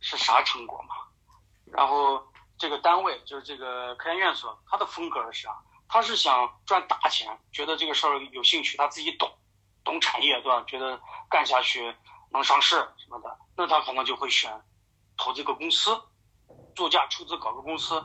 [0.00, 0.94] 是啥成果嘛。
[1.66, 5.56] 然后这个单位就是这个科研院所，他的风格是啥？
[5.88, 9.30] 他是想赚大钱，觉得这个事儿有兴趣，他自己懂，
[9.84, 10.64] 懂产业，对吧？
[10.66, 11.94] 觉得干下去
[12.30, 14.50] 能上市什么的，那他可能就会选
[15.16, 16.00] 投这个公司，
[16.74, 18.02] 作价出资搞个公司。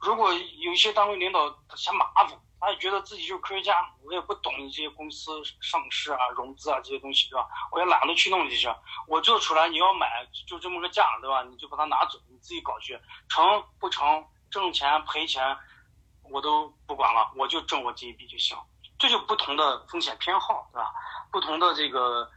[0.00, 2.38] 如果有一些单位领导嫌麻烦。
[2.60, 5.30] 他也觉得自己就是科学家，我也不懂这些公司
[5.60, 7.46] 上市啊、融资啊这些东西，对吧？
[7.70, 8.74] 我也懒得去弄这些。
[9.06, 11.42] 我做出来，你要买就这么个价，对吧？
[11.42, 15.56] 你就把它拿走，自己搞去，成不成，挣钱赔钱，
[16.30, 18.54] 我都不管了，我就挣我这一笔就行。
[18.98, 20.92] 这就不同的风险偏好，对吧？
[21.32, 22.30] 不同的这个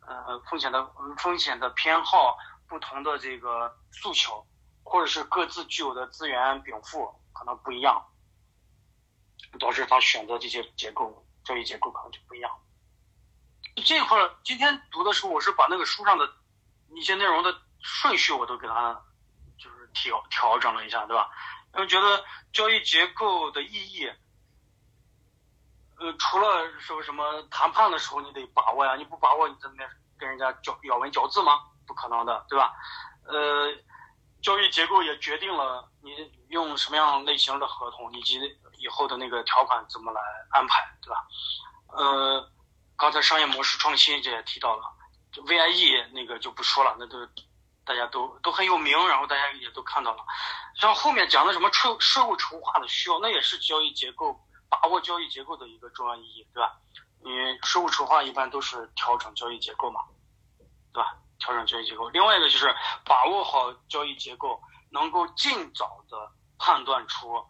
[0.00, 0.84] 呃风险的
[1.18, 2.36] 风险的偏好，
[2.66, 4.44] 不同的这个诉求，
[4.82, 8.04] 或者是各自具有的资源禀赋可能不一样。
[9.60, 12.50] 导致他选择这些结构，交易结构可能就不一样。
[13.84, 16.28] 这块儿今天读的时候，我是把那个书上的
[16.88, 19.00] 一些内容的顺序我都给他
[19.94, 21.30] 调调整了一下，对吧？
[21.74, 24.06] 因为觉得交易结构的意义，
[25.96, 29.84] 呃，除了说什么谈判的时候你得把握呀，你不把握你在那
[30.18, 31.62] 跟人家咬咬文嚼字吗？
[31.86, 32.72] 不可能的，对吧？
[33.24, 33.72] 呃，
[34.42, 38.40] 交易结构也决定了你用什么样类型的合同以及。
[38.76, 40.20] 以后的那个条款怎么来
[40.50, 41.26] 安排，对吧？
[41.86, 42.52] 呃，
[42.98, 44.82] 刚才商业模式创新这也提到了
[45.32, 47.18] ，VIE 那个就不说了，那都
[47.84, 50.24] 大家都都很有名，然后大家也都看到了。
[50.76, 56.72] 像后面讲的什么税税务筹划的需要，那也是交易结构把握交易结构的一个重要意义，对吧？
[57.22, 60.00] 因为税务筹划一般都是调整交易结构嘛，
[60.92, 61.16] 对吧？
[61.38, 62.08] 调整交易结构。
[62.10, 62.74] 另外一个就是
[63.04, 64.60] 把握好交易结构，
[64.90, 67.44] 能够尽早的判断出。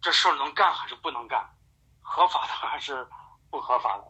[0.00, 1.44] 这事儿能干还是不能干？
[2.00, 3.06] 合法的还是
[3.50, 4.04] 不合法的？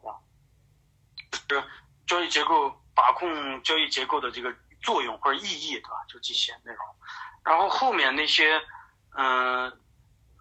[1.49, 1.67] 对吧？
[1.67, 1.71] 是
[2.07, 6.05] 交易结构把控交易结构的这个作用或者意义，对吧？
[6.09, 6.87] 就这些内容。
[7.45, 8.61] 然后后面那些，
[9.17, 9.71] 嗯，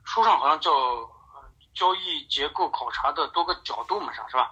[0.03, 0.71] 书上好像叫
[1.73, 4.51] 交易结构考察的多个角度嘛，上是吧？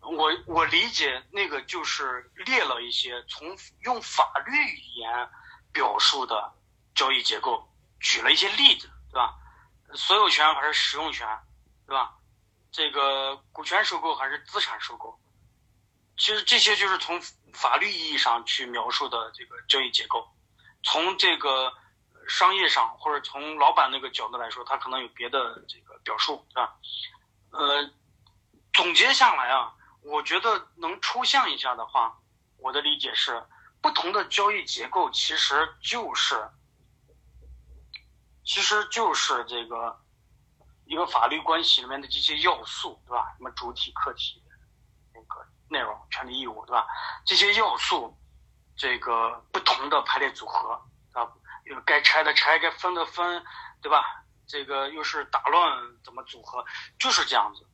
[0.00, 5.28] 我我理解那个就是列了一些从用法律语言
[5.72, 6.52] 表述的
[6.94, 7.68] 交易结构，
[7.98, 9.34] 举了一些例子，对吧？
[9.94, 11.26] 所有权还是使用权，
[11.86, 12.14] 对吧？
[12.70, 15.18] 这个股权收购还是资产收购？
[16.18, 17.20] 其实这些就是从
[17.56, 20.28] 法律意义上去描述的这个交易结构。
[20.84, 21.72] 从这个
[22.28, 26.76] 商业上或者从老板那个角度来说，他可能有别的这个表述，对吧？
[27.50, 27.90] 呃，
[28.72, 32.20] 总结下来啊，我觉得能抽象一下的话，
[32.58, 33.42] 我的理解是，
[33.80, 36.48] 不同的交易结构其实就是。
[38.48, 40.00] 其实就是这个
[40.84, 43.34] 一个法律关系里面的这些要素，对吧？
[43.36, 44.40] 什么主体、客体，
[45.68, 46.86] 内容、权利、义务，对吧？
[47.24, 48.16] 这些要素，
[48.76, 50.80] 这个不同的排列组合，
[51.12, 51.26] 啊，
[51.84, 53.44] 该拆的拆，该分的分，
[53.82, 54.24] 对吧？
[54.46, 56.64] 这个又是打乱怎么组合，
[56.98, 57.66] 就是这样子。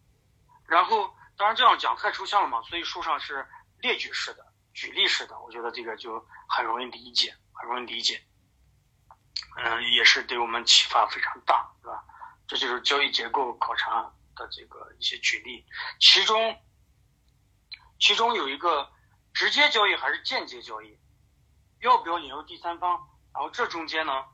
[0.67, 3.47] 然后当然这样讲太抽象了嘛，所以书上是
[3.81, 8.23] 列举式的、举例式的，我觉得这个就很容易理解，很容易理解。
[9.57, 12.03] 嗯，也是对我们启发非常大，对吧？
[12.49, 15.67] 这就是交易结构考察的这个一些举例，
[16.01, 16.59] 其中
[18.03, 18.91] 其中有一个
[19.33, 20.99] 直接交易还是间接交易，
[21.83, 22.91] 要不要引入第三方？
[23.33, 24.25] 然后这中间呢，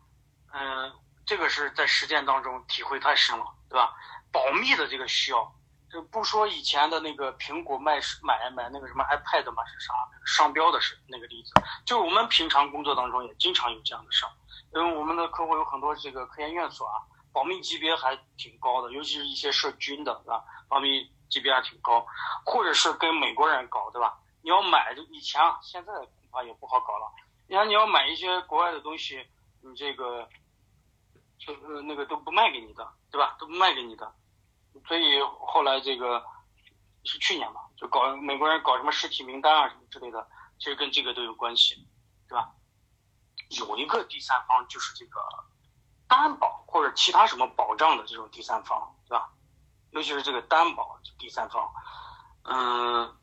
[0.55, 0.91] 嗯，
[1.27, 3.95] 这个是在实践当中体会太深了，对吧？
[4.33, 5.55] 保密的这个需要，
[5.93, 9.93] 就不说以前的那个苹果卖买买那个什么 iPad 嘛是啥
[10.25, 11.53] 商标的是那个例子，
[11.85, 14.33] 就我们平常工作当中也经常有这样的事儿。
[14.73, 17.05] 因为我们的客户有很多这个科研院所啊，
[17.35, 20.43] 保密级别还挺高的，尤其是一些涉军的，对吧？
[20.69, 22.07] 保密级别还挺高，
[22.45, 24.19] 或者是跟美国人搞，对吧？
[24.43, 27.13] 你要买，就以前啊，现在恐怕也不好搞了。
[27.47, 29.27] 你看，你要买一些国外的东西，
[29.63, 30.29] 你这个
[31.39, 33.37] 就呃那个都不卖给你的，对吧？
[33.39, 34.15] 都不卖给你的。
[34.87, 36.25] 所以后来这个
[37.05, 40.27] 是去年嘛，就搞美国人搞什么实体名单啊什么之类的，
[40.59, 41.87] 其实跟这个都有关系，
[42.29, 42.53] 对吧？
[43.51, 45.21] 有一个第三方就是这个
[46.07, 49.31] 担保或者其他什么保障的这种第三方，对吧？
[49.91, 51.71] 尤其是这个担保第三方，
[52.45, 53.17] 嗯，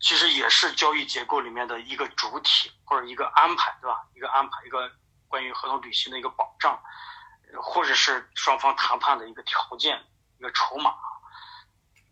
[0.00, 4.04] 其实也是交易结构里面的一个主体或者一个安排，对吧？
[4.14, 4.90] 一个安排，一个
[5.28, 6.80] 关于合同履行的一个保障，
[7.62, 10.02] 或者是双方谈判的一个条件、
[10.38, 10.94] 一个筹码，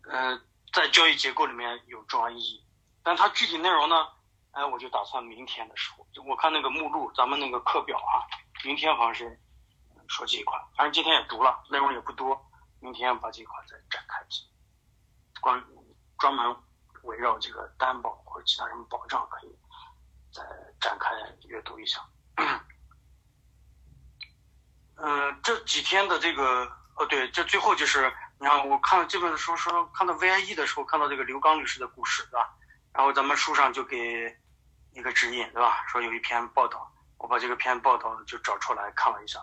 [0.09, 0.39] 呃，
[0.73, 2.63] 在交易结构里面有重要意义，
[3.03, 4.07] 但它具体内容呢？
[4.51, 8.25] 哎，我就打算明天的时候，我看那个目录，咱们那个课表啊，
[8.63, 9.39] 明天好像是
[10.07, 12.46] 说这一块，反正今天也读了，内容也不多，
[12.79, 14.23] 明天把这块再展开，
[15.41, 15.63] 关
[16.17, 16.55] 专门
[17.03, 19.59] 围绕这个担保或者其他什么保障，可以
[20.31, 20.43] 再
[20.79, 21.09] 展开
[21.47, 22.01] 阅读一下。
[24.95, 26.65] 嗯，这几天的这个，
[26.95, 32.55] 哦对，这最后就是，你看我看了这本书，说看到 VIE 的时候，看到这个刘刚律师的故事，对吧？
[32.93, 34.37] 然后咱们书上就给。
[34.93, 35.85] 一个指引对吧？
[35.87, 39.39] 说有一篇报道，我把这个篇报道就找出来看了一下，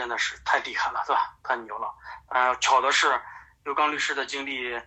[0.00, 1.36] 真的是太厉害了，对吧？
[1.42, 1.94] 太牛了。
[2.30, 3.20] 呃，巧的是，
[3.64, 4.80] 刘刚律师的经历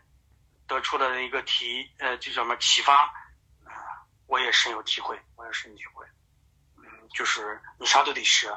[0.65, 3.03] 得出了一个题，呃，就叫什么启发？
[3.63, 6.03] 啊，我也深有体会，我也深有体会。
[6.77, 6.83] 嗯，
[7.13, 8.51] 就是你啥都得学，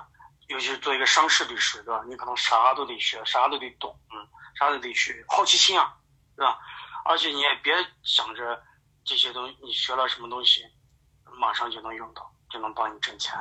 [0.46, 2.02] 尤其是做一个商事律师，对吧？
[2.08, 4.26] 你可能啥都得学，啥都得懂，嗯，
[4.58, 5.94] 啥都得学，好奇心啊，
[6.36, 6.58] 对吧？
[7.04, 8.64] 而且你也别想着
[9.04, 10.64] 这些东西，你学了什么东西。
[11.38, 13.34] 马上就能用到，就能帮你挣钱，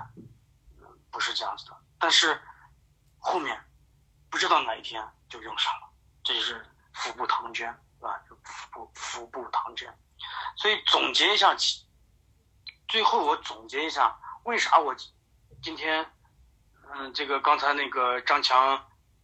[1.10, 1.78] 不是这样子的。
[1.98, 2.38] 但是
[3.26, 3.60] 后面
[4.30, 5.90] 不知道哪一天就用上了，
[6.24, 6.64] 这就是
[6.94, 7.68] 腹部唐捐，
[7.98, 8.22] 是吧？
[8.30, 9.92] 就腹部腹部唐捐。
[10.56, 11.56] 所以总结一下，
[12.88, 14.96] 最后我总结一下，为啥我
[15.64, 16.06] 今天，
[16.94, 18.80] 嗯，这个刚才那个张强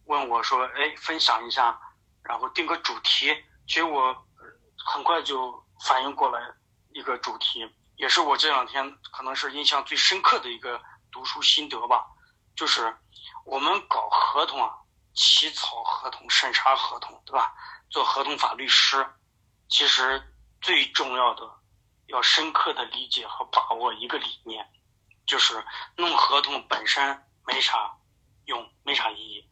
[0.06, 1.80] 问我说，哎，分享一下，
[2.24, 3.32] 然后定个主题，
[3.68, 4.26] 其实我
[4.84, 6.40] 很快就反应过来
[6.90, 7.72] 一个主题。
[7.96, 10.82] 也是我这两天可能是印象最深刻的一个
[11.12, 12.04] 读书心得吧，
[12.56, 12.92] 就是
[13.44, 14.78] 我们搞合同啊，
[15.14, 17.54] 起草合同、审查合同，对吧？
[17.90, 19.06] 做合同法律师，
[19.68, 21.42] 其实最重要的
[22.06, 24.66] 要深刻的理解和把握一个理念，
[25.26, 25.64] 就是
[25.96, 27.96] 弄合同本身没啥
[28.46, 29.48] 用，没啥意义，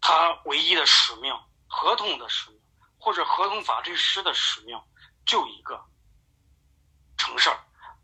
[0.00, 1.32] 它唯一的使命，
[1.66, 2.60] 合同的使命，
[2.98, 4.78] 或者合同法律师的使命，
[5.24, 5.82] 就一个
[7.16, 7.58] 成事儿。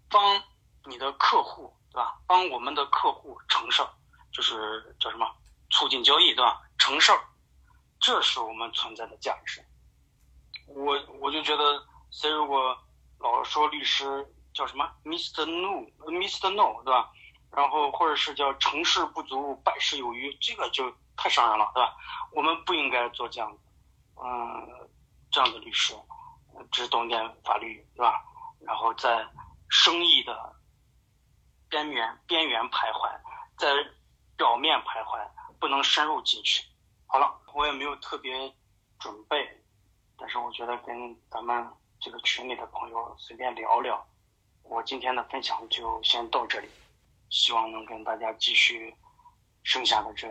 [0.08, 0.42] 帮
[0.84, 2.20] 你的客户，对吧？
[2.26, 3.90] 帮我们的客户成事儿，
[4.34, 5.26] 就是叫什么？
[5.70, 6.60] 促进交易，对吧？
[6.76, 7.18] 成事儿，
[8.00, 9.64] 这是我们存在的价值。
[10.66, 12.76] 我我就觉得，谁如果
[13.18, 15.46] 老说律师叫什么 Mr.
[15.46, 16.50] No，Mr.
[16.50, 17.10] No，对吧？
[17.50, 21.96] 然后或者是叫成事不足败事有余，这个就太伤人了，对吧？
[22.32, 23.58] 我们不应该做这样的，
[24.22, 24.90] 嗯，
[25.30, 25.94] 这样的律师，
[26.70, 28.22] 只懂点法律，对吧？
[28.60, 29.26] 然后在。
[29.70, 30.54] 生意的
[31.68, 33.10] 边缘边缘徘徊，
[33.58, 33.68] 在
[34.36, 35.28] 表面徘徊，
[35.58, 36.64] 不能深入进去。
[37.06, 38.32] 好了，我也没有特别
[38.98, 39.62] 准备，
[40.16, 41.68] 但是我觉得跟咱们
[42.00, 44.06] 这个群里的朋友随便聊聊。
[44.62, 46.68] 我今天的分享就先到这里，
[47.30, 48.94] 希望能跟大家继续
[49.62, 50.28] 剩下的这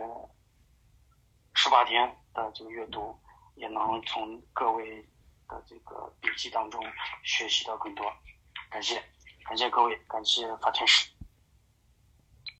[1.54, 3.18] 十八天的这个阅读，
[3.54, 5.00] 也能从各位
[5.48, 6.84] 的这个笔记当中
[7.22, 8.12] 学习到更多。
[8.70, 9.02] 感谢。
[9.46, 11.13] 感谢各位，感谢法天使。